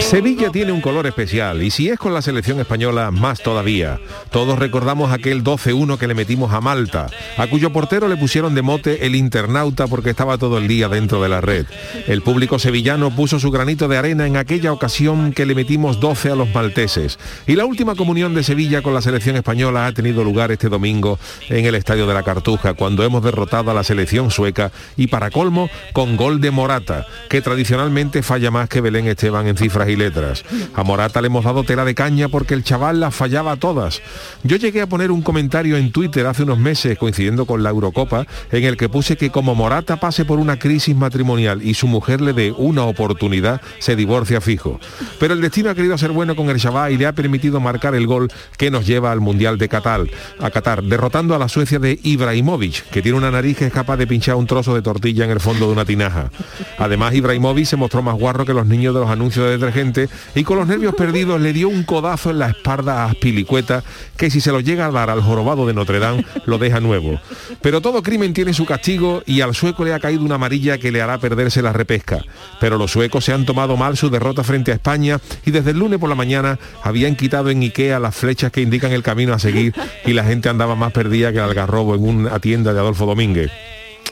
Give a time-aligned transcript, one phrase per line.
[0.00, 4.00] Sevilla tiene un color especial y si es con la selección española, más todavía.
[4.30, 8.62] Todos recordamos aquel 12-1 que le metimos a Malta, a cuyo portero le pusieron de
[8.62, 11.66] mote el internauta porque estaba todo el día dentro de la red.
[12.06, 16.30] El público sevillano puso su granito de arena en aquella ocasión que le metimos 12
[16.30, 17.18] a los malteses.
[17.46, 21.18] Y la última comunión de Sevilla con la selección española ha tenido lugar este domingo
[21.48, 25.30] en el Estadio de la Cartuja, cuando hemos derrotado a la selección sueca y para
[25.30, 29.96] colmo con gol de Morata, que tradicionalmente falla más que Belén Esteban en cifras y
[29.96, 30.44] letras.
[30.74, 34.02] A Morata le hemos dado tela de caña porque el chaval las fallaba todas.
[34.42, 38.26] Yo llegué a poner un comentario en Twitter hace unos meses, coincidiendo con la Eurocopa,
[38.50, 42.20] en el que puse que como Morata pase por una crisis matrimonial y su mujer
[42.20, 44.80] le dé una oportunidad, se divorcia fijo.
[45.18, 47.94] Pero el destino ha querido ser bueno con el chaval y le ha permitido marcar
[47.94, 50.02] el gol que nos lleva al Mundial de Qatar,
[50.38, 53.96] a Qatar, derrotando a la Suecia de Ibrahimovic, que tiene una nariz que es capaz
[53.96, 56.30] de pinchar un trozo de tortilla en el fondo de una tinaja.
[56.78, 60.44] Además, Ibrahimovic se mostró más guarro que los niños de los anuncios de detergente y
[60.44, 63.82] con los nervios perdidos le dio un codazo en la espalda a Aspilicueta
[64.16, 67.20] que si se lo llega a dar al jorobado de Notre Dame lo deja nuevo.
[67.62, 70.90] Pero todo crimen tiene su castigo y al sueco le ha caído una amarilla que
[70.90, 72.24] le hará perderse la repesca.
[72.60, 75.78] Pero los suecos se han tomado mal su derrota frente a España y desde el
[75.78, 79.38] lunes por la mañana habían quitado en Ikea las flechas que indican el camino a
[79.38, 83.06] seguir y la gente andaba más perdida que el algarrobo en una tienda de Adolfo
[83.06, 83.50] Domínguez.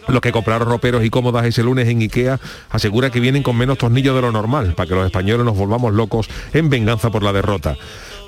[0.09, 3.77] Los que compraron roperos y cómodas ese lunes en Ikea asegura que vienen con menos
[3.77, 7.33] tornillos de lo normal, para que los españoles nos volvamos locos en venganza por la
[7.33, 7.77] derrota.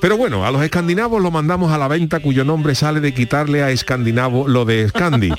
[0.00, 3.62] Pero bueno, a los escandinavos lo mandamos a la venta cuyo nombre sale de quitarle
[3.62, 5.30] a escandinavo lo de Scandi.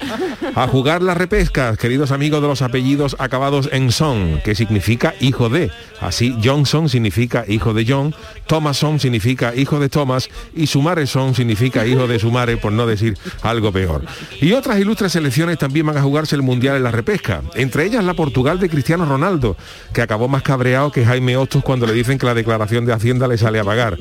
[0.55, 5.49] A jugar las repescas, queridos amigos de los apellidos acabados en son, que significa hijo
[5.49, 5.71] de.
[5.99, 8.13] Así Johnson significa hijo de John,
[8.47, 13.71] Thomason significa hijo de Thomas y Sumareson significa hijo de Sumare, por no decir algo
[13.71, 14.03] peor.
[14.41, 18.03] Y otras ilustres selecciones también van a jugarse el Mundial en la repesca, entre ellas
[18.03, 19.55] la Portugal de Cristiano Ronaldo,
[19.93, 23.27] que acabó más cabreado que Jaime Hostos cuando le dicen que la declaración de Hacienda
[23.27, 23.97] le sale a pagar.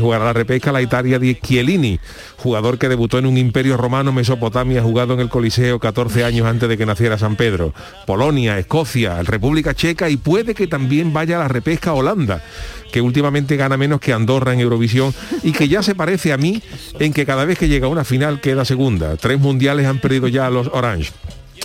[0.00, 2.00] Jugará la repesca la Italia de Chiellini,
[2.36, 6.68] jugador que debutó en un imperio romano Mesopotamia, jugado en el Coliseo 14 años antes
[6.68, 7.72] de que naciera San Pedro.
[8.06, 12.42] Polonia, Escocia, República Checa y puede que también vaya a la repesca Holanda
[12.94, 15.12] que últimamente gana menos que Andorra en Eurovisión
[15.42, 16.62] y que ya se parece a mí
[17.00, 19.16] en que cada vez que llega a una final queda segunda.
[19.16, 21.10] Tres mundiales han perdido ya a los Orange.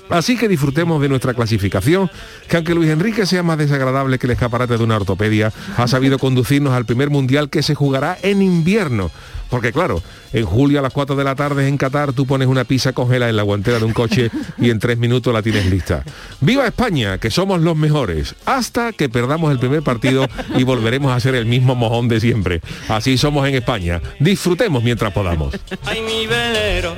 [0.10, 2.10] Así que disfrutemos de nuestra clasificación,
[2.48, 6.18] que aunque Luis Enrique sea más desagradable que el escaparate de una ortopedia, ha sabido
[6.18, 9.12] conducirnos al primer mundial que se jugará en invierno.
[9.50, 10.02] Porque claro,
[10.32, 13.30] en julio a las 4 de la tarde en Qatar tú pones una pizza congelada
[13.30, 16.04] en la guantera de un coche y en tres minutos la tienes lista.
[16.40, 18.36] ¡Viva España, que somos los mejores!
[18.46, 22.62] Hasta que perdamos el primer partido y volveremos a ser el mismo mojón de siempre.
[22.88, 24.02] Así somos en España.
[24.20, 25.56] Disfrutemos mientras podamos.
[25.86, 26.96] Ay, mi velero,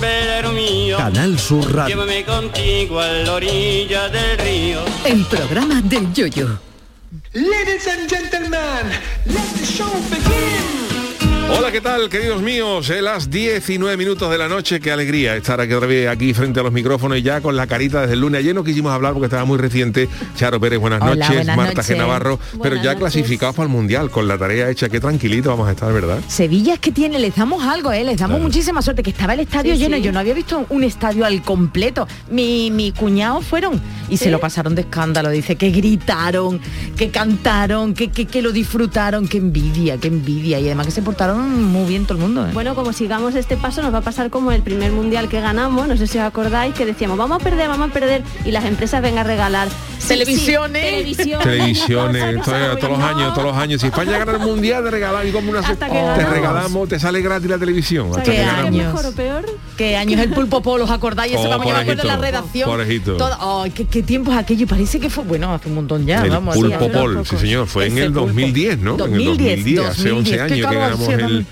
[0.00, 0.96] velero mío.
[0.96, 1.96] Canal Sur Radio.
[1.96, 4.80] Llévame contigo a la orilla del río.
[5.04, 6.58] El programa del Yoyo.
[7.32, 8.90] Ladies and gentlemen,
[9.26, 10.83] let the show begin.
[11.50, 12.90] Hola, ¿qué tal, queridos míos?
[12.90, 16.58] En las 19 minutos de la noche, qué alegría estar aquí otra vez aquí frente
[16.60, 18.40] a los micrófonos y ya con la carita desde el lunes.
[18.40, 20.08] Ayer no quisimos hablar porque estaba muy reciente.
[20.36, 21.34] Charo Pérez, buenas Hola, noches.
[21.36, 21.94] buenas Marta noches.
[21.94, 21.98] G.
[21.98, 22.98] Navarro, pero ya noches.
[22.98, 24.88] clasificados para el Mundial, con la tarea hecha.
[24.88, 26.18] Qué tranquilito vamos a estar, ¿verdad?
[26.28, 28.04] Sevilla es que tiene, les damos algo, ¿eh?
[28.04, 28.44] les damos Claro.
[28.44, 30.02] muchísima suerte, que estaba el estadio Sí, lleno, sí.
[30.02, 32.08] yo no había visto un estadio al completo.
[32.30, 33.80] Mi, mi cuñado fueron
[34.10, 36.60] y se lo pasaron de escándalo, dice que gritaron,
[36.96, 40.58] que cantaron, que, que, que lo disfrutaron, que envidia, que envidia.
[40.58, 42.46] Y además que se portaron muy bien todo el mundo.
[42.46, 42.50] ¿eh?
[42.52, 45.86] Bueno, como sigamos este paso, nos va a pasar como el primer mundial que ganamos,
[45.88, 48.64] no sé si os acordáis, que decíamos, vamos a perder, vamos a perder, y las
[48.64, 50.82] empresas vengan a regalar Sí, Televisiones.
[50.82, 52.42] sí, televisiones, Televisiones,
[52.78, 53.80] todos los años, todos los años.
[53.80, 56.98] Si España gana el mundial, te regalamos y como una Hasta que te regalamos, te
[57.00, 58.08] sale gratis la televisión.
[58.10, 58.66] Hasta Qué que ¿Qué ganamos.
[58.66, 58.86] años.
[58.94, 59.46] mejor o peor?
[59.78, 61.32] ¿Qué años el pulpo polo, os acordáis?
[61.32, 62.68] Eso Oh, me acuerdo en la redacción.
[62.68, 63.16] porejito.
[63.16, 66.30] Todo- ay, qué, qué tiempos aquello, parece que fue, bueno, hace un montón ya, El
[66.30, 66.54] vamos.
[66.54, 67.28] pulpo así, Pol, pocos.
[67.28, 68.26] sí señor, fue en el pulpo.
[68.26, 68.90] 2010, ¿no?
[69.06, 71.46] en el 2010, hace 11 qué años que ganamos hacía el,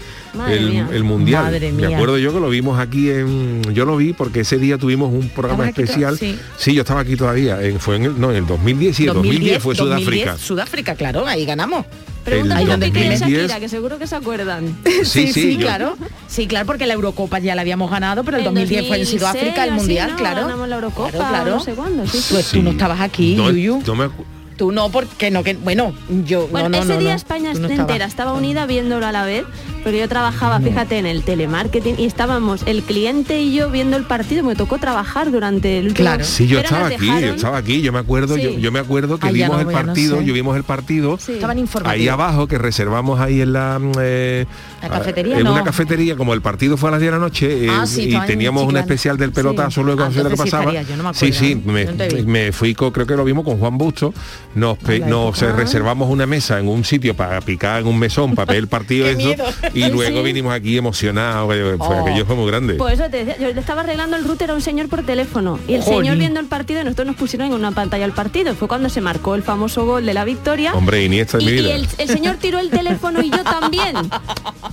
[0.92, 1.44] el, mundial.
[1.44, 4.78] Madre Me acuerdo yo que lo vimos aquí en, yo lo vi porque ese día
[4.78, 6.18] tuvimos un programa ¿Estabas aquí especial.
[6.18, 6.38] sí?
[6.58, 7.62] Sí, yo estaba aquí todavía.
[7.62, 10.38] en- fue en el, no, en el 2010, sí, el 2010, fue 2010, Sudáfrica.
[10.38, 11.84] Sudáfrica, claro, ahí ganamos.
[12.24, 13.20] Pregunta El a Piqué y a 2010.
[13.42, 14.76] Shakira, que seguro que se acuerdan.
[15.04, 15.96] Sí, sí, yo- claro.
[16.28, 19.02] Sí, claro, porque la Eurocopa ya la habíamos ganado, pero el En 2010 fue en
[19.04, 20.16] 2006, Sudáfrica el así, Mundial, ¿no?
[20.16, 20.40] claro.
[20.42, 21.50] Ganamos la Eurocopa, Claro, claro.
[21.56, 22.26] no sé cuándo, sí, sí.
[22.34, 22.56] Pues Sí.
[22.58, 23.82] tú no estabas aquí, No, Yuyu.
[23.86, 24.24] no me acu-
[24.56, 25.94] Tú no, porque no, que bueno,
[26.24, 27.14] yo Bueno, no, no, ese no, día.
[27.14, 29.44] España entera estaba unida viéndolo a la vez,
[29.82, 34.04] porque yo trabajaba, fíjate, en el telemarketing y estábamos el cliente y yo viendo el
[34.04, 34.44] partido.
[34.44, 36.04] Me tocó trabajar durante el último.
[36.08, 36.24] Claro.
[36.24, 38.60] Sí, yo pero estaba aquí, yo estaba aquí, yo me acuerdo, yo, Sí.
[38.60, 40.24] yo me acuerdo que Ay, vimos no, el no partido, sé.
[40.24, 41.14] yo vimos el partido.
[41.16, 42.00] Estaban informativos.
[42.02, 44.46] ahí abajo que reservamos ahí en la mm, eh,
[44.82, 45.38] ¿La cafetería?
[45.38, 45.64] en una No.
[45.64, 48.20] cafetería como el partido fue a las 10 de la noche eh, Ah, sí, y
[48.26, 51.26] teníamos un especial del pelotazo luego Ah, no sé lo que pasaba yo no sí
[51.26, 51.62] acuerdo, sí ¿eh?
[51.64, 54.12] me, Yo no fui co- creo que lo vimos con Juan Busto
[54.54, 58.52] nos nos eh, reservamos una mesa en un sitio para picar en un mesón para
[58.52, 59.44] ver el partido eso, miedo.
[59.74, 60.24] Y luego Sí.
[60.24, 61.92] vinimos aquí emocionados fue, Oh.
[62.06, 64.54] aquello fue muy grande Pues eso te decía, yo le estaba arreglando el router a
[64.54, 67.54] un señor por teléfono y el señor viendo el partido y nosotros nos pusieron en
[67.54, 68.54] una pantalla el partido.
[68.54, 70.72] Fue cuando se marcó el famoso gol de la victoria.
[70.74, 73.42] hombre Iniesta de Y, mi y vida el, el señor tiró el teléfono y yo
[73.44, 73.96] también.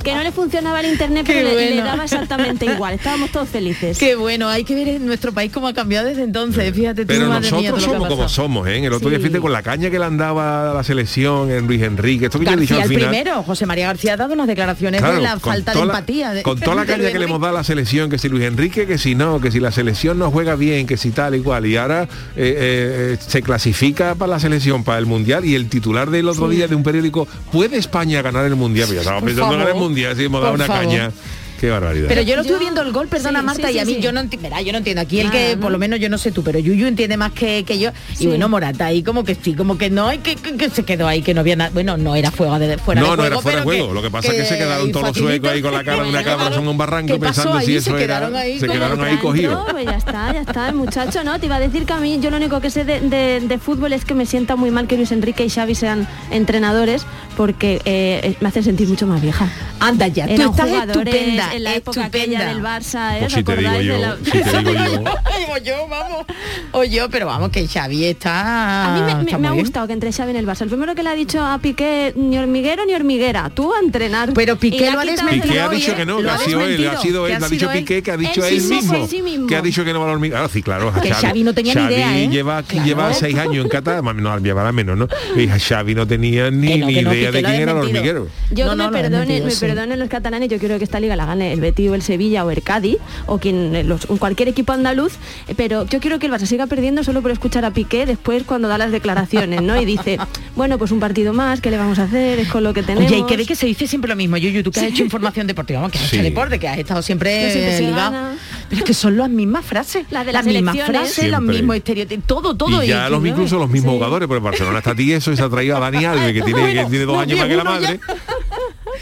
[0.04, 2.94] Que no le funcionaba el internet, Qué pero le- daba exactamente igual.
[2.94, 3.98] Estábamos todos felices.
[3.98, 6.74] Qué bueno, hay que ver en nuestro país cómo ha cambiado desde entonces.
[6.74, 8.78] Fíjate tú, Pero madre mía, nosotros somos como somos, ¿eh?
[8.78, 11.68] En El otro día, fíjate, con la caña que le andaba a la selección en
[11.68, 14.18] Luis Enrique, esto que yo he dicho García al el primero, José María García ha
[14.18, 16.34] dado unas declaraciones de la con falta de toda la- empatía.
[16.34, 18.30] de- con toda la de caña que le hemos dado a la selección, que si
[18.30, 21.36] Luis Enrique, que si no, que si la selección no juega bien, que si tal
[21.36, 21.66] y cual.
[21.66, 26.10] Y ahora eh, eh, se clasifica para la selección, para el Mundial, y el titular
[26.10, 28.88] del otro día de un periódico, ¿puede España ganar el Mundial?
[28.88, 30.84] Pues ya estamos pensando en el Mundial, si hemos dado una favor.
[30.84, 31.12] caña.
[31.60, 32.08] Qué barbaridad.
[32.08, 34.02] Pero yo lo estuve viendo el gol, perdona sí, Marta, sí, y a mí sí.
[34.02, 35.02] yo no enti- verá, yo no entiendo.
[35.02, 35.62] Aquí el que, ¿no?
[35.62, 37.92] por lo menos yo no sé tú, pero Yuyu entiende más que, que yo.
[38.20, 40.84] Y bueno, Morata ahí como que sí, como que no, y que, que- que se
[40.84, 41.72] quedó ahí, que no había nada.
[41.74, 43.94] Bueno, no era fuego de fuera de no, no juego, era fuera de juego.
[43.94, 46.10] Lo que pasa es que se quedaron todos los suecos ahí con la cara de
[46.10, 48.20] una cabra, son un barranco ¿qué pasó pensando si eso se era.
[48.20, 49.66] quedaron ahí se quedaron ahí cogidos.
[49.72, 51.40] Pues ya está, ya está, el muchacho, ¿no?
[51.40, 53.58] Te iba a decir que a mí yo lo único que sé de, de- de
[53.58, 57.06] fútbol es que me sienta muy mal que Luis Enrique y Xavi sean entrenadores
[57.38, 59.50] porque eh, me hacen sentir mucho más vieja.
[59.80, 61.16] Anda ya, tú estás jugadores
[61.50, 63.20] estupenda, en la época aquella del Barça, ¿eh?
[63.20, 65.00] Pues ¿Os si te digo yo, la- si te digo yo.
[65.40, 66.26] Digo yo, vamos.
[66.72, 68.86] O yo, pero vamos, que Xavi está.
[68.86, 70.62] A mí me, me- está me ha gustado que entre Xavi en el Barça.
[70.62, 74.34] El primero que le ha dicho a Piqué, ni hormiguero ni hormiguera, tú a entrenar.
[74.34, 76.88] Pero Piqué lo ha desmentido, Piqué ha dicho oye, que no, que ha sido él,
[76.88, 77.70] ha sido él, ha dicho.
[77.72, 79.08] Piqué, que ha dicho Él mismo,
[79.48, 80.36] que ha dicho que no va a dormir.
[80.36, 82.28] Ah, sí, claro, Que Xavi no tenía ni Xavi idea, ¿eh?
[82.30, 85.08] lleva, lleva seis años en Qatar, más- no, llevará menos, ¿no?
[85.36, 88.28] Y Xavi no tenía ni, idea de quién era el hormiguero.
[88.52, 91.90] Yo que me perdonen los catalanes, yo quiero que esta liga la gane el Betis
[91.90, 95.14] o el Sevilla o el Cádiz o quien eh, los- cualquier equipo andaluz,
[95.48, 98.44] eh, pero yo quiero que el Barça siga perdiendo solo por escuchar a Piqué después
[98.44, 99.80] cuando da las declaraciones, ¿no?
[99.82, 100.18] Y dice,
[100.56, 102.40] bueno, pues un partido más, ¿qué le vamos a hacer?
[102.40, 103.12] Es con lo que tenemos.
[103.12, 104.38] Oye, y que ve que se dice siempre lo mismo.
[104.38, 106.16] Yuyu, tú que has hecho información deportiva, vamos, que has Sí.
[106.18, 108.30] hecho deporte, que has estado siempre, Que siempre ligado.
[108.70, 110.06] Pero es que son las mismas frases.
[110.12, 112.84] Las de las las mismas frases, los mismos estereotipos, todo, todo.
[112.84, 113.98] y ya los incluso los mismos Sí.
[113.98, 116.86] jugadores, porque Barcelona está tieso y se ha traído a Dani Alves, que tiene, que
[116.86, 118.00] tiene dos no, años más que la ya- madre.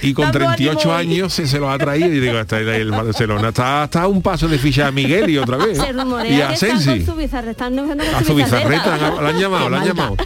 [0.02, 1.02] Y con Dando 38 ánimo hoy.
[1.18, 4.22] años se, se los ha traído y digo, hasta el Barcelona está, está a un
[4.22, 5.78] paso de fichar a Miguel y otra vez.
[5.78, 6.86] Y a con Sensi.
[6.86, 8.98] Con A Zubizarreta, Zubizarreta.
[9.22, 10.18] la han llamado, la han llamado.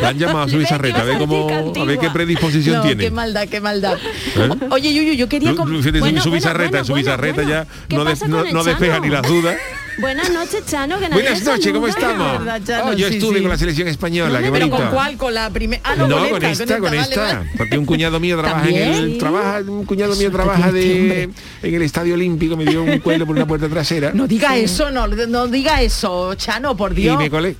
[0.00, 2.82] La han llamado a Ve que Zubizarreta, a ver cómo, a ver qué predisposición No,
[2.82, 3.04] tiene.
[3.04, 3.96] qué maldad, qué maldad.
[4.36, 4.48] ¿Eh?
[4.70, 5.52] Oye, Yuyu, yo quería...
[5.54, 7.50] Fíjate, Bueno, Zubizarreta, bueno, bueno, Zubizarreta bueno.
[7.50, 9.56] ya ¿Qué no, de- pasa no- con no despeja ni las dudas.
[9.98, 12.38] Buenas noches, Chano, que nadie Buenas noches, ¿cómo estamos?
[12.38, 13.42] verdad, Chano, Oh, yo sí, estuve sí.
[13.42, 14.76] con la selección española, qué ¿Pero bonita.
[14.88, 15.16] con cuál?
[15.16, 15.82] ¿Con la primera?
[15.84, 17.34] Ah, No, no, con esta, con vale, esta.
[17.34, 17.50] vale.
[17.58, 21.24] Porque un cuñado mío trabaja en el trabaja, un cuñado mío trabaja de,
[21.62, 24.90] en el Estadio Olímpico, me dio un cuello por una puerta trasera No diga eso,
[24.90, 27.18] no, no diga eso, Chano, por y Dios.
[27.18, 27.56] me colé.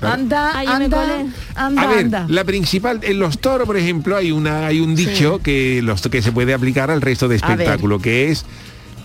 [0.00, 0.14] Claro.
[0.14, 2.26] Anda, anda, anda, A ver, anda.
[2.28, 6.20] la principal, en los toros, por ejemplo, hay una hay un dicho que los que
[6.20, 8.44] se puede aplicar al resto de espectáculo, que es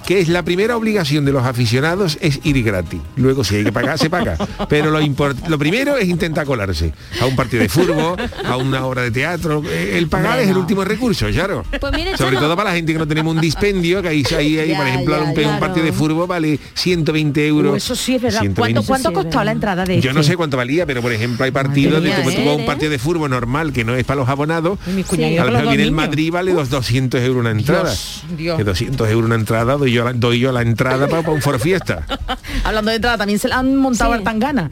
[0.09, 2.99] que es la primera obligación de los aficionados es ir gratis.
[3.15, 4.35] Luego si hay que pagar, se paga.
[4.67, 8.83] Pero lo, import- lo primero es intentar colarse a un partido de fútbol, a una
[8.87, 9.61] obra de teatro.
[9.69, 11.63] Eh, El pagar es el último recurso, claro.
[11.79, 14.57] Pues mire, Sobre todo para la gente que no tenemos un dispendio, que ahí, ahí,
[14.57, 17.73] ahí, por ejemplo, ya, un, partido de fútbol vale 120 euros.
[17.73, 18.39] Uh, eso sí es verdad.
[18.39, 18.59] 120.
[18.81, 20.31] ¿Cuánto, cuánto Sí, costado la entrada de Yo no este?
[20.31, 22.65] sé cuánto valía, pero por ejemplo hay partidos de vas a un ¿eh?
[22.65, 24.79] partido de fútbol normal que no es para los abonados.
[24.87, 25.37] Y mi cuñado Sí.
[25.37, 25.91] los que dos viene el.
[25.91, 27.83] Madrid vale dos 200 euros una entrada.
[27.91, 28.57] Dios, Dios.
[28.57, 31.59] Que 200 euros una entrada doy yo la, doy yo la entrada para, un foro
[31.59, 32.05] fiesta.
[32.63, 34.17] Hablando de entrada, también se la han montado Sí.
[34.17, 34.69] al Tangana.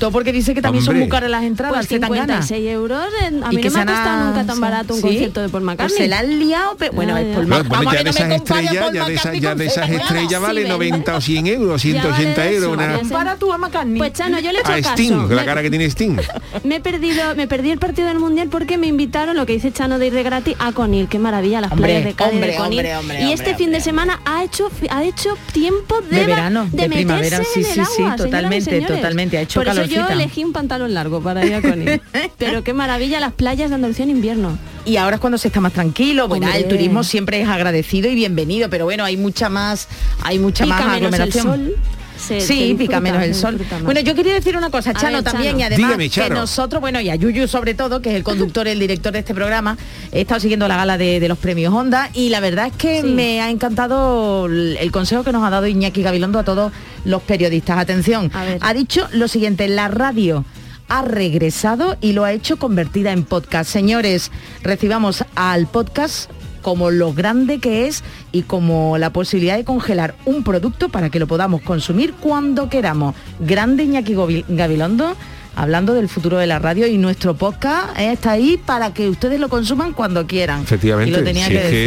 [0.00, 2.42] Todo porque dice que también son muy caras las entradas Pues al Zetangana.
[2.42, 5.00] 56 euros, en- a mí que no me ha han costado nunca tan barato un
[5.00, 5.06] sí.
[5.06, 5.98] concierto de Paul Pues McCartney.
[5.98, 7.34] se la han liado, pero bueno, Ya, es.
[7.36, 7.76] Paul Bueno, McCartney.
[7.76, 10.68] bueno, ya que de esas estrellas, ya de esas, ya de esas estrellas vale Sí,
[10.68, 12.72] 90 o 100 euros, 180 vale euros.
[12.74, 12.94] Una.
[12.98, 13.98] Compara tú a McCartney.
[13.98, 14.90] Pues Chano, yo le he hecho a caso.
[14.94, 16.16] Sting, la cara que tiene Sting.
[16.64, 19.70] Me he perdido, me perdí el partido del mundial porque me invitaron, lo que dice
[19.70, 21.08] Chano de ir de gratis, a Conil.
[21.08, 22.86] Qué maravilla, las playas de Cádiz hombre, de Conil.
[23.28, 27.38] y este fin de semana ha hecho ha hecho tiempo de, verano, de meterse primavera,
[27.54, 31.54] sí, sí, sí, totalmente, totalmente, ha hecho eso yo elegí un pantalón largo para ir
[31.54, 32.00] a Conil.
[32.38, 34.58] Pero qué maravilla las playas de Andalucía en invierno.
[34.84, 36.26] Y ahora es cuando se está más tranquilo.
[36.28, 36.62] Bueno, Hombre.
[36.62, 39.88] el turismo siempre es agradecido y bienvenido, pero bueno, hay mucha más,
[40.22, 41.44] hay mucha Pica más el aglomeración.
[41.44, 41.76] sol.
[42.20, 43.58] Se- se Sí, disfruta, pica menos el se sol.
[43.82, 45.60] Bueno, yo quería decir una cosa, Chano, ver, también, Chano.
[45.60, 48.68] y además Dígame, que nosotros, bueno, y a Yuyu sobre todo, que es el conductor,
[48.68, 49.76] el director de este programa,
[50.12, 53.00] he estado siguiendo la gala de, de los premios Honda y la verdad es que
[53.02, 53.06] Sí.
[53.08, 56.72] me ha encantado el consejo que nos ha dado Iñaki Gabilondo a todos
[57.04, 57.78] los periodistas.
[57.78, 60.44] Atención, ha dicho lo siguiente, la radio
[60.88, 63.70] ha regresado y lo ha hecho convertida en podcast.
[63.70, 64.30] Señores,
[64.62, 66.28] recibamos al podcast
[66.62, 68.02] como lo grande que es
[68.32, 73.14] y como la posibilidad de congelar un producto para que lo podamos consumir cuando queramos.
[73.40, 74.14] Grande Iñaki
[74.48, 75.16] Gabilondo,
[75.56, 79.38] hablando del futuro de la radio y nuestro podcast eh, está ahí para que ustedes
[79.40, 80.62] lo consuman cuando quieran.
[80.62, 81.78] Efectivamente, Y lo tenía si que es decir.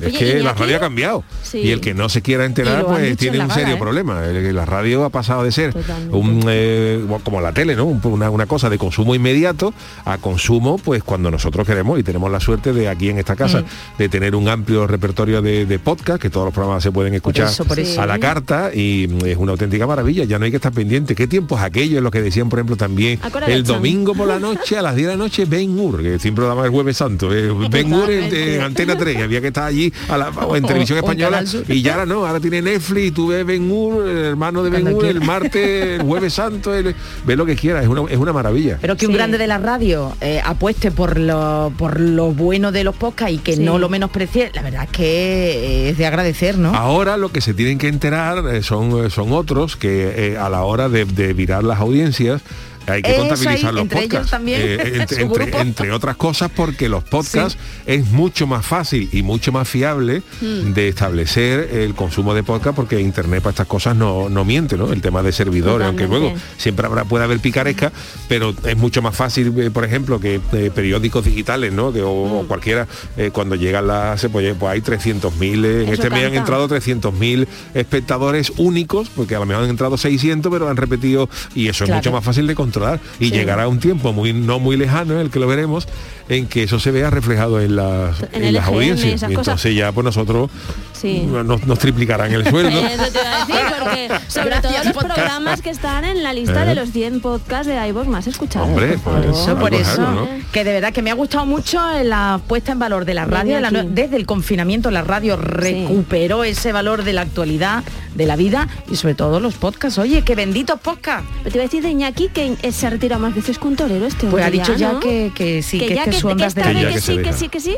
[0.00, 1.58] que, es Oye, que la radio ha cambiado sí.
[1.58, 3.78] y el que no se quiera enterar pues tiene en un serio ¿eh?
[3.78, 4.20] problema.
[4.22, 5.74] La radio ha pasado de ser
[6.10, 7.84] un, eh, como la tele, ¿no?
[7.86, 9.72] Un- Una, una cosa de consumo inmediato
[10.04, 13.60] a consumo pues cuando nosotros queremos y tenemos la suerte de aquí en esta casa
[13.60, 13.98] Mm.
[13.98, 17.46] de tener un amplio repertorio de, de podcast que todos los programas se pueden escuchar
[17.48, 18.00] eso, por eso.
[18.00, 20.24] a la carta y mm, es una auténtica maravilla.
[20.24, 21.14] Ya no hay que estar pendiente.
[21.14, 22.02] ¿Qué tiempos aquellos?
[22.02, 25.08] Lo que decían, por ejemplo, también Acuérdate, el domingo por la noche a las 10
[25.08, 27.32] de la noche Ben Hur, que siempre daba el jueves santo.
[27.34, 30.64] eh, Ben Hur en, en Antena 3, había que estar allí a la- o en
[30.64, 33.70] O- televisión o española y ya ahora no, ahora tiene Netflix, y tú ves Ben
[33.70, 36.94] Hur, el hermano de Ben Hur, el martes, el jueves santo, el-
[37.26, 38.78] ve lo que quiera, es una, es una maravilla.
[38.80, 39.16] Pero que un Sí.
[39.16, 43.38] grande de la radio eh, apueste por lo, por lo bueno de los podcasts y
[43.38, 43.62] que Sí.
[43.62, 46.74] no lo menosprecie, la verdad es que eh, es de agradecer, ¿no?
[46.74, 50.62] Ahora lo que se tienen que enterar eh, son, son otros que eh, a la
[50.64, 52.42] hora de, de virar las audiencias
[52.90, 54.30] hay que Eso contabilizar los entre ellos podcasts.
[54.30, 55.58] también, Eh, entre, entre- grupo.
[55.58, 60.72] entre otras cosas porque los podcasts es mucho más fácil y mucho más fiable Hmm.
[60.74, 64.92] de establecer el consumo de podcast porque internet para estas cosas no, no miente, ¿no?
[64.92, 67.92] El tema de servidores, aunque luego siempre habrá, puede haber picaresca,
[68.28, 71.92] pero es mucho más fácil, eh, por ejemplo, que eh, periódicos digitales, ¿no?
[71.92, 72.32] Que, o, Hmm.
[72.36, 72.86] o cualquiera,
[73.32, 78.52] cuando llegan las, pues, pues hay 300.000, eh, en este mes han entrado 300.000 espectadores
[78.56, 82.12] únicos, porque a lo mejor han entrado 600, pero han repetido, y eso es mucho
[82.12, 82.79] más fácil de controlar.
[83.18, 83.30] Y Sí.
[83.32, 85.86] llegará un tiempo muy no muy lejano, en el que lo veremos,
[86.28, 89.22] en que eso se vea reflejado en las, En las EGM, audiencias.
[89.22, 89.38] Y cosas.
[89.48, 90.50] entonces ya pues nosotros
[90.92, 91.20] Sí.
[91.26, 92.78] nos, nos triplicarán el sueldo.
[92.78, 95.14] Eh, Eso te iba a decir, porque sobre Gracias, todo los podcast.
[95.14, 96.66] programas que están en la lista ¿Eh?
[96.68, 98.68] de los 100 podcasts de iVoox más escuchados.
[98.68, 99.34] Hombre, por pues, favor.
[99.34, 100.28] Eso, por algo eso, algo, ¿no?
[100.52, 103.54] que de verdad que me ha gustado mucho la puesta en valor de la radio.
[103.54, 107.82] de la desde el confinamiento la radio recuperó ese valor de la actualidad,
[108.14, 109.98] de la vida y sobre todo los podcasts.
[109.98, 111.26] Oye, qué benditos podcasts.
[111.38, 113.66] Pero te iba a decir de Iñaki que eh, se ha retirado más veces que
[113.66, 115.00] un torero este Pues ha dicho ya ¿no?
[115.00, 117.00] que, que sí, que, ya este que, es su que onda esta de Que que
[117.00, 117.76] sí, que sí, que sí.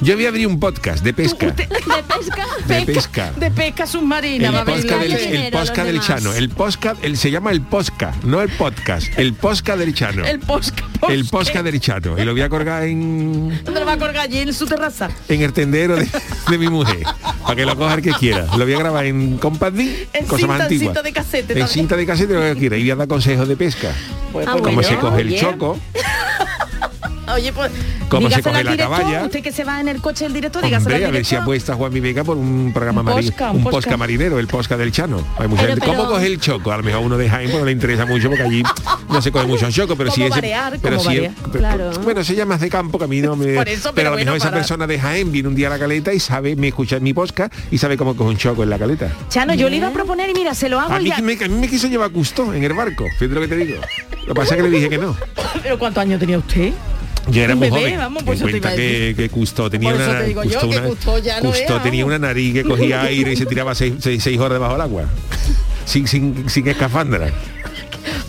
[0.00, 1.46] Yo voy a abrir un podcast de pesca.
[1.46, 2.46] De pesca.
[2.66, 3.32] De pesca.
[3.36, 4.48] de pesca submarina.
[4.48, 6.00] El podcast del, el dinero a los podcast del.
[6.00, 6.32] Chano.
[6.34, 9.06] El podcast, el, se llama el podcast, no el podcast.
[9.18, 10.24] El podcast del Chano.
[10.24, 10.84] el podcast.
[11.08, 12.18] El podcast del Chano.
[12.18, 15.08] Y lo voy a colgar en, ¿Dónde lo va a colgar allí en su terraza?
[15.28, 16.08] en el tendero de,
[16.50, 17.02] de mi mujer.
[17.42, 18.46] Para que lo coja el que quiera.
[18.56, 20.84] Lo voy a grabar en Compact En cosa cinta, más en antigua.
[20.86, 21.68] cinta de casete En también.
[21.68, 22.76] cinta de casete lo que quiera.
[22.76, 23.90] Y voy a dar consejos de pesca.
[24.32, 25.78] Pues, Ah, Cómo bueno, se coge el choco.
[27.34, 27.70] Oye, pues
[28.08, 29.24] Cómo se coge la director, caballa.
[29.24, 31.74] Usted que se va en el coche del director, dígaselo Hombre, a ver si apuesta
[31.74, 33.96] Juan Vega por un programa Un posca, Un, un posca posca.
[33.96, 35.24] marinero, el posca del Chano.
[35.38, 35.86] Hay mucha Pero- gente.
[35.86, 36.70] ¿Cómo coge el choco?
[36.72, 38.62] A lo mejor uno de Jaén pues, no le interesa mucho porque allí
[39.08, 40.40] no se coge mucho choco, pero ¿Cómo si es.
[40.82, 41.90] Pero ¿Cómo si es- Claro.
[42.02, 43.54] Bueno, se llama de campo que a mí no me.
[43.54, 45.54] Por eso, pero, pero a lo mejor bueno, esa para- persona de Jaén viene un
[45.54, 48.36] día a la caleta y sabe, me escucha mi posca y sabe cómo coge un
[48.36, 49.10] choco en la caleta.
[49.28, 51.18] Chano, yo le iba a proponer y mira, se lo hago A mí, ya.
[51.20, 53.80] me, a mí me quiso llevar Gusto en el barco, fíjate lo que te digo.
[54.26, 55.16] Lo que pasa es que le dije que no.
[55.62, 56.72] ¿Pero cuántos años tenía usted?
[57.30, 57.96] Yo era muy joven.
[57.98, 61.40] vamos, por cuenta que, que Cousteau tenía Por una, te yo, que una- Cousteau ya
[61.40, 64.56] no vea, tenía una nariz que cogía aire y se tiraba seis, seis- seis horas
[64.56, 65.04] debajo del agua.
[65.86, 67.30] Sin, sin, sin escafandra.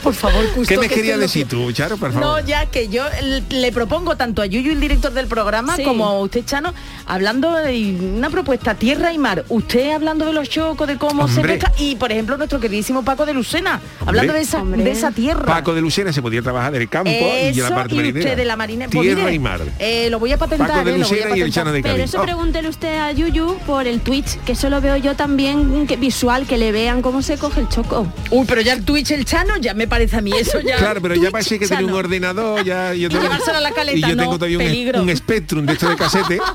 [0.06, 2.42] Por favor, Custo, ¿Qué me que querías esto es decir que- tú, Charo, por favor?
[2.42, 3.04] No, ya que yo
[3.50, 5.84] le, propongo tanto a Yuyu, el director del programa, Sí.
[5.84, 6.74] como a usted, Chano,
[7.08, 9.44] hablando de una propuesta tierra y mar.
[9.50, 13.26] Usted hablando de los chocos, de cómo se pesca, y por ejemplo nuestro queridísimo Paco
[13.26, 14.84] de Lucena, hablando de esa, Hombre.
[14.84, 15.44] de esa tierra.
[15.46, 17.16] Paco de Lucena se podía trabajar del campo y
[17.50, 18.20] Eso, la parte y marinera.
[18.26, 18.86] usted de la marina.
[18.92, 19.62] Pues Tierra mire, y mar.
[19.80, 20.68] eh, lo voy a patentar.
[20.68, 21.52] Paco de eh, lo voy a Lucena y el patentar.
[21.64, 22.24] Chano de Pero eso Oh.
[22.24, 26.46] pregúntele usted a Yuyu por el Twitch, que eso lo veo yo también que visual,
[26.46, 28.06] que le vean cómo se coge el choco.
[28.30, 30.78] Uy, pero ya el Twitch, el Chano, ya me parece a mí eso ya.
[30.78, 33.98] Claro, pero ya parece que tiene un ordenador, ya yo tengo- llevárselo a la caleta,
[33.98, 35.02] y yo no, tengo todavía un, peligro.
[35.02, 36.40] un Spectrum de esto de casete.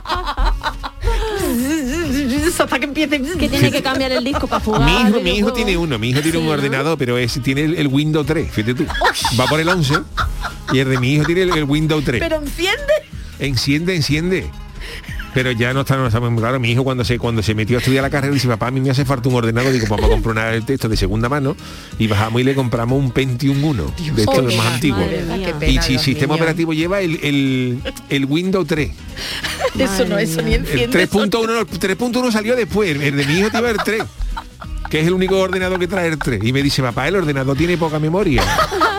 [2.61, 3.23] Hasta que empiece.
[3.39, 4.83] Que tiene que cambiar el disco para jugar.
[4.83, 7.75] Mi hijo, mi hijo tiene uno, mi hijo tiene un ordenador, pero es, tiene el,
[7.77, 8.87] el Windows 3, fíjate tú.
[9.39, 9.95] Va por el 11
[10.73, 12.21] y el de mi hijo tiene el, el Windows 3.
[12.21, 12.93] Pero enciende.
[13.39, 14.51] Enciende, enciende.
[15.33, 16.59] Pero ya no está, no está muy claro.
[16.59, 18.81] Mi hijo cuando se cuando se metió a estudiar la carrera dice, papá, a mí
[18.81, 19.73] me hace falta un ordenador.
[19.73, 21.57] Digo, vamos a comprar un texto de segunda mano
[21.99, 25.05] y bajamos y le compramos un Pentium 1 de estos más antiguos.
[25.67, 28.91] Y si sistema operativo lleva el, el, el Windows 3.
[29.79, 33.01] Eso no, eso ni eso 3.1 no, el 3.1 salió después.
[33.01, 34.03] El de mi hijo lleva el 3.
[34.91, 36.43] que es el único ordenador que trae el 3.
[36.43, 38.43] Y me dice, papá, el ordenador tiene poca memoria.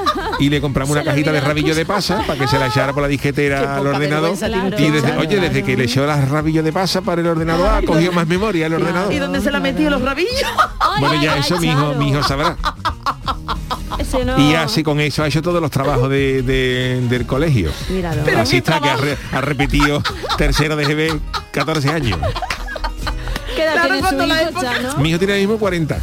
[0.41, 3.03] Y le compramos una cajita de rabillo de pasa para que se la echara por
[3.03, 4.35] la disquetera al ordenador.
[4.37, 4.75] Claro.
[4.79, 7.81] Y desde, oye, desde que le echó las rabillos de pasa para el ordenador, ha
[7.85, 9.13] cogido más memoria el ordenador.
[9.13, 10.33] ¿Y dónde se la ha metido los rabillos?
[10.99, 11.95] Bueno, ya eso mi hijo, Charo.
[11.99, 12.57] mi hijo sabrá.
[14.25, 17.71] No- Y así con eso ha hecho todos los trabajos de- de- del colegio.
[17.89, 18.23] Míralo.
[18.39, 20.01] Así está que ha, re- ha repetido
[20.37, 21.19] tercero de GB
[21.51, 22.17] 14 años.
[23.55, 24.97] ¿Qué edad Claro, tiene su cuando la hijo, época- Chano?
[24.97, 25.99] Mi hijo tiene ahora mismo 40.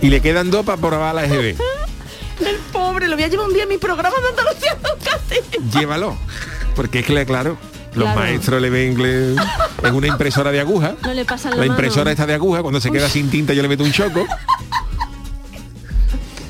[0.00, 1.56] Y le quedan dos para probar la EGB.
[2.46, 5.40] El pobre, lo voy a llevar un día a mi programa de Andalucía casi.
[5.78, 6.16] Llévalo.
[6.76, 7.58] Porque es que, claro,
[7.94, 8.20] los Claro.
[8.20, 9.34] maestros le ven le-
[9.88, 10.94] en una impresora de aguja.
[11.02, 13.62] No le pasan la La impresora está de aguja, cuando se queda sin tinta yo
[13.62, 14.24] le meto un choco.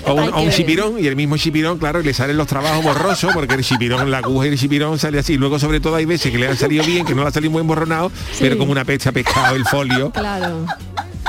[0.05, 3.55] O un, o chipirón y el mismo chipirón, claro, le salen los trabajos borrosos porque
[3.55, 5.37] el chipirón, la aguja y el chipirón sale así.
[5.37, 7.51] Luego, sobre todo, hay veces que le han salido bien, que no le ha salido
[7.51, 10.65] muy emborronado, pero como una peste ha pescado el folio, Claro,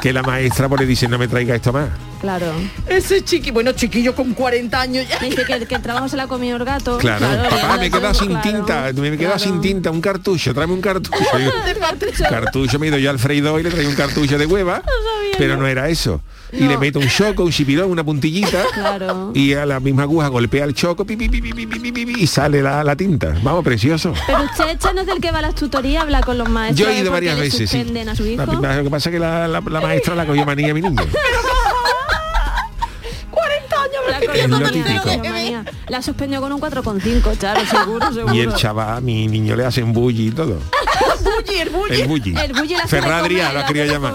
[0.01, 1.89] que la maestra pues le dice no me traiga esto más.
[2.22, 2.48] claro.
[2.88, 5.20] Ese chiqui, bueno, chiquillo con 40 años ya.
[5.20, 6.98] Dice que, que el trabajo se la ha comido el gato.
[6.98, 9.39] Claro, papá, me he quedado sin claro, tinta, me he quedado claro.
[9.39, 11.18] sin tinta, un cartucho, tráeme un cartucho.
[12.29, 14.84] cartucho me he ido yo al freidor y le traigo un cartucho de hueva,
[15.39, 16.22] pero no era eso.
[16.51, 16.65] No.
[16.65, 19.31] Y le meto un choco, un chipirón, una puntillita claro.
[19.36, 22.96] y a la misma aguja golpea el choco pi, pi, pi, y sale la, la,
[22.96, 23.36] tinta.
[23.43, 24.13] Vamos, precioso.
[24.25, 26.88] Pero usted este no es del que va a las tutorías, habla con los maestros.
[26.88, 27.69] Yo he ido varias veces.
[27.69, 27.79] Sí.
[27.79, 28.46] A su hijo.
[28.62, 30.81] La, lo que pasa es que la, la, la maestra la cogió manía a mi
[30.81, 31.01] niño.
[34.34, 35.10] Es lo típico.
[35.88, 38.34] La suspendió con un 4,5, claro, seguro, seguro.
[38.36, 40.60] Y el chaval, mi niño le hacen bully y todo.
[41.24, 42.01] bully, el bully.
[42.01, 42.36] El bully.
[42.38, 44.13] El bully la Ferradria ah, lo quería llamar.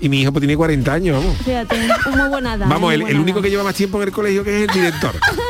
[0.00, 1.36] Y mi hijo pues tiene 40 años, vamos.
[1.38, 1.76] Fíjate,
[2.10, 2.66] muy buena edad.
[2.68, 5.14] Vamos, el, único que lleva más tiempo en el colegio que es el director.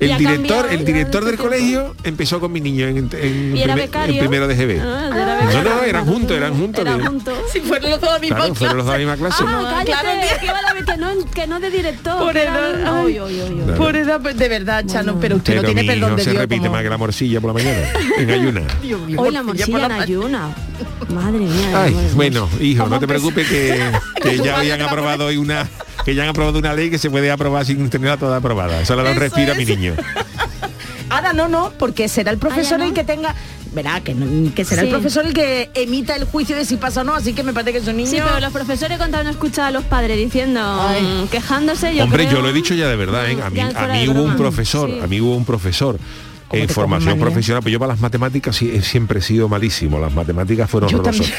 [0.00, 3.74] El director, cambiado, el director del colegio empezó con mi niño en, en Y era
[3.74, 4.14] primer- becario.
[4.14, 4.80] en primero de GB.
[4.80, 6.80] Ah, era No, no, eran juntos, eran juntos.
[6.86, 7.34] Eran de- juntos.
[7.52, 9.16] Si fueron los dos a la misma Claro, fueron los dos a la clase.
[9.18, 9.44] misma clase.
[9.46, 12.18] Ah, No, cállate, claro, que, no, que no de director.
[12.18, 13.60] Por edad, Ay, ay, ay, ay.
[13.64, 13.78] Claro.
[13.78, 16.30] Por edad, pues, de verdad, Chano, pero usted Pero no tiene mi perdón de se
[16.30, 16.42] Dios.
[16.42, 18.62] repite como- más que la morcilla por la mañana, en ayuna.
[18.82, 20.54] Dios mío, Hoy la morcilla en ayuna.
[21.08, 21.82] Madre mía.
[21.82, 23.80] Ay, bueno, hijo, ¿Cómo no te preocupes que,
[24.44, 25.66] ya habían aprobado hoy una
[26.08, 28.82] que ya han aprobado una ley que se puede aprobar sin tenerla toda aprobada.
[28.86, 29.92] Solo da un Eso respiro a mi niño.
[31.10, 32.86] Ahora no, no, porque será el profesor no.
[32.86, 33.34] el que tenga,
[33.74, 37.02] verá, que, no- que será el profesor el que emita el juicio de si pasa
[37.02, 38.08] o no, así que me parece que es un niño.
[38.10, 41.02] Sí, pero los profesores cuando no escuchado a los padres diciendo, Ay.
[41.02, 43.36] mm, quejándose, yo Hombre, creo- yo lo he dicho ya de verdad, ¿eh?
[43.44, 45.00] A mí, a mí hubo un profesor, Sí.
[45.02, 48.70] a mí hubo un profesor ¿Cómo en formación profesional, pero yo para las matemáticas sí,
[48.74, 51.32] he- siempre he sido malísimo, las matemáticas fueron Yo horrorosas.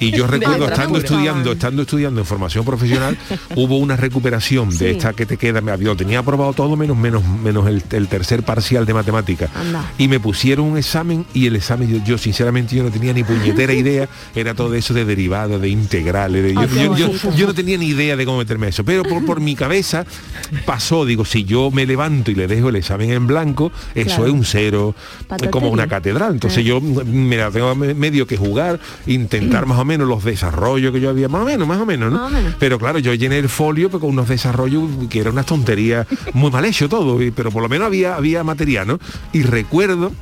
[0.00, 3.16] Y yo recuerdo estando estudiando, estando estudiando en formación profesional,
[3.56, 6.96] hubo una recuperación de esta que te queda, me había, lo tenía aprobado todo menos
[6.96, 9.50] menos menos el, el tercer parcial de matemáticas.
[9.98, 13.22] Y me pusieron un examen y el examen yo, yo, sinceramente yo no tenía ni
[13.24, 16.54] puñetera idea, era todo eso de derivados, de integrales, de,
[17.36, 20.04] yo, no tenía ni idea de cómo meterme a eso, pero por, por mi cabeza
[20.64, 24.26] pasó, digo, si yo me levanto y le dejo el examen en blanco, eso Claro.
[24.26, 24.44] es un
[25.26, 25.50] Patatería.
[25.50, 26.32] como una catedral.
[26.32, 26.64] Entonces Eh.
[26.64, 31.00] yo me la tengo me- medio que jugar, intentar más o menos los desarrollos que
[31.00, 32.18] yo había, más o menos, más o menos, ¿no?
[32.18, 32.54] Más o menos.
[32.58, 36.64] Pero claro, yo llené el folio con unos desarrollos que eran unas tonterías, muy mal
[36.64, 38.98] hecho todo, pero por lo menos había, había material, ¿no?
[39.32, 40.12] Y recuerdo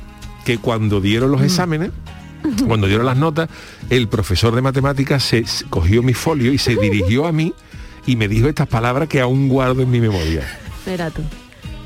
[0.45, 1.91] que cuando dieron los exámenes,
[2.67, 3.49] cuando dieron las notas,
[3.89, 7.53] el profesor de matemáticas se, se cogió mi folio y se dirigió a mí
[8.05, 10.59] y me dijo estas palabras que aún guardo en mi memoria.
[10.85, 11.21] Mira tú.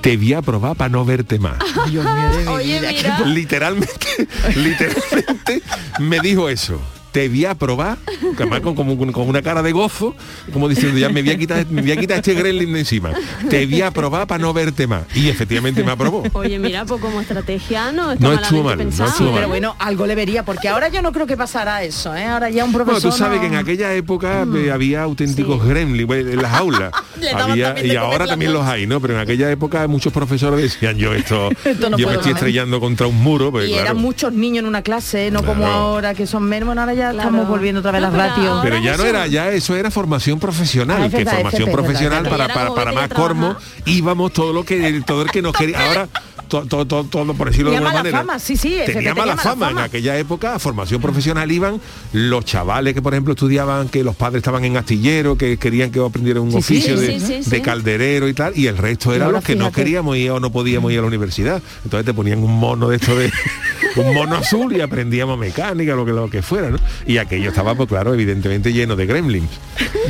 [0.08, 1.58] Te voy a probar para no verte más.
[1.90, 2.92] Dios mío de mi Oye, vida.
[2.94, 3.20] mira.
[3.26, 5.62] literalmente, literalmente
[6.00, 6.80] me dijo eso.
[7.18, 7.98] Te voy a probar,
[8.38, 10.16] además con, como- con una cara de gozo,
[10.54, 13.12] como diciendo, ya me voy a quitar, me voy a quitar este gremlin de encima.
[13.50, 15.02] Te voy a probar para no verte más.
[15.16, 16.24] Y efectivamente me aprobó.
[16.34, 19.34] Oye, mira, pues como estrategia no está No estuvo mal, no estuvo Sí, mal.
[19.34, 22.26] pero bueno, algo le vería, porque ahora yo no creo que pasara eso, ¿eh?
[22.26, 23.12] Ahora ya un Bueno, profesor.
[23.12, 26.92] tú sabes no- que en aquella época eh, había auténticos gremlins bueno, en las aulas.
[27.34, 29.00] Había- y ahora también los hay, ¿no?
[29.02, 32.38] Pero en aquella época muchos profesores decían, yo esto, Esto no yo me estoy más".
[32.42, 33.52] estrellando contra un muro.
[33.52, 33.84] Pues, y claro.
[33.86, 37.07] eran muchos niños en una clase, no como ahora que son menos, bueno, ahora ya
[37.12, 37.30] Claro.
[37.30, 38.48] estamos volviendo otra vez No, las pero ratios.
[38.48, 41.72] ahora- Pero ya no era, ya eso era formación profesional, Ah, que verdad, formación FP,
[41.72, 45.02] es verdad, profesional es para, para, para como más a cormo, íbamos todo lo que
[45.06, 45.80] todo el que nos quería.
[45.88, 46.08] Ahora
[46.48, 48.20] todo, todo, todo, todo, por decirlo de alguna manera.
[48.20, 49.72] fama, sí, sí, tenía tenía mala mala fama.
[49.72, 51.80] En aquella época, a formación profesional iban
[52.14, 56.00] los chavales que, por ejemplo, estudiaban, que los padres estaban en astillero, que querían que
[56.00, 59.44] aprendieran un Sí, oficio sí, de, sí, calderero y tal, y el resto eran los
[59.44, 61.62] que no queríamos ir o no podíamos ir a la universidad.
[61.84, 63.32] Entonces te ponían un mono de esto de
[63.96, 66.78] un mono azul y aprendíamos mecánica, lo que lo que fuera, ¿no?
[67.06, 69.50] Y aquello estaba, pues claro, evidentemente lleno de gremlins.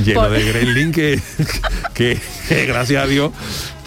[0.03, 1.21] Lleno de gremlins que,
[1.93, 3.31] que, que, gracias a Dios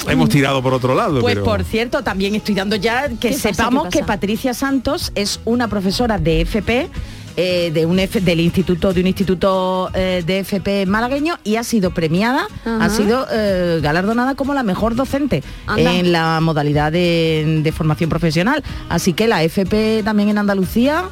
[0.08, 1.20] hemos tirado por otro lado.
[1.20, 3.98] Pues pero- por cierto, también estoy dando ya que ¿Qué pasa, sepamos pasa?
[3.98, 6.88] que Patricia Santos es una profesora de FP
[7.36, 11.64] eh, de un F- del instituto de un instituto eh, de FP malagueño y ha
[11.64, 12.84] sido premiada, Ajá.
[12.84, 15.94] ha sido eh, galardonada como la mejor docente Anda.
[15.94, 18.62] en la modalidad de, de formación profesional.
[18.88, 21.04] Así que la FP también en Andalucía,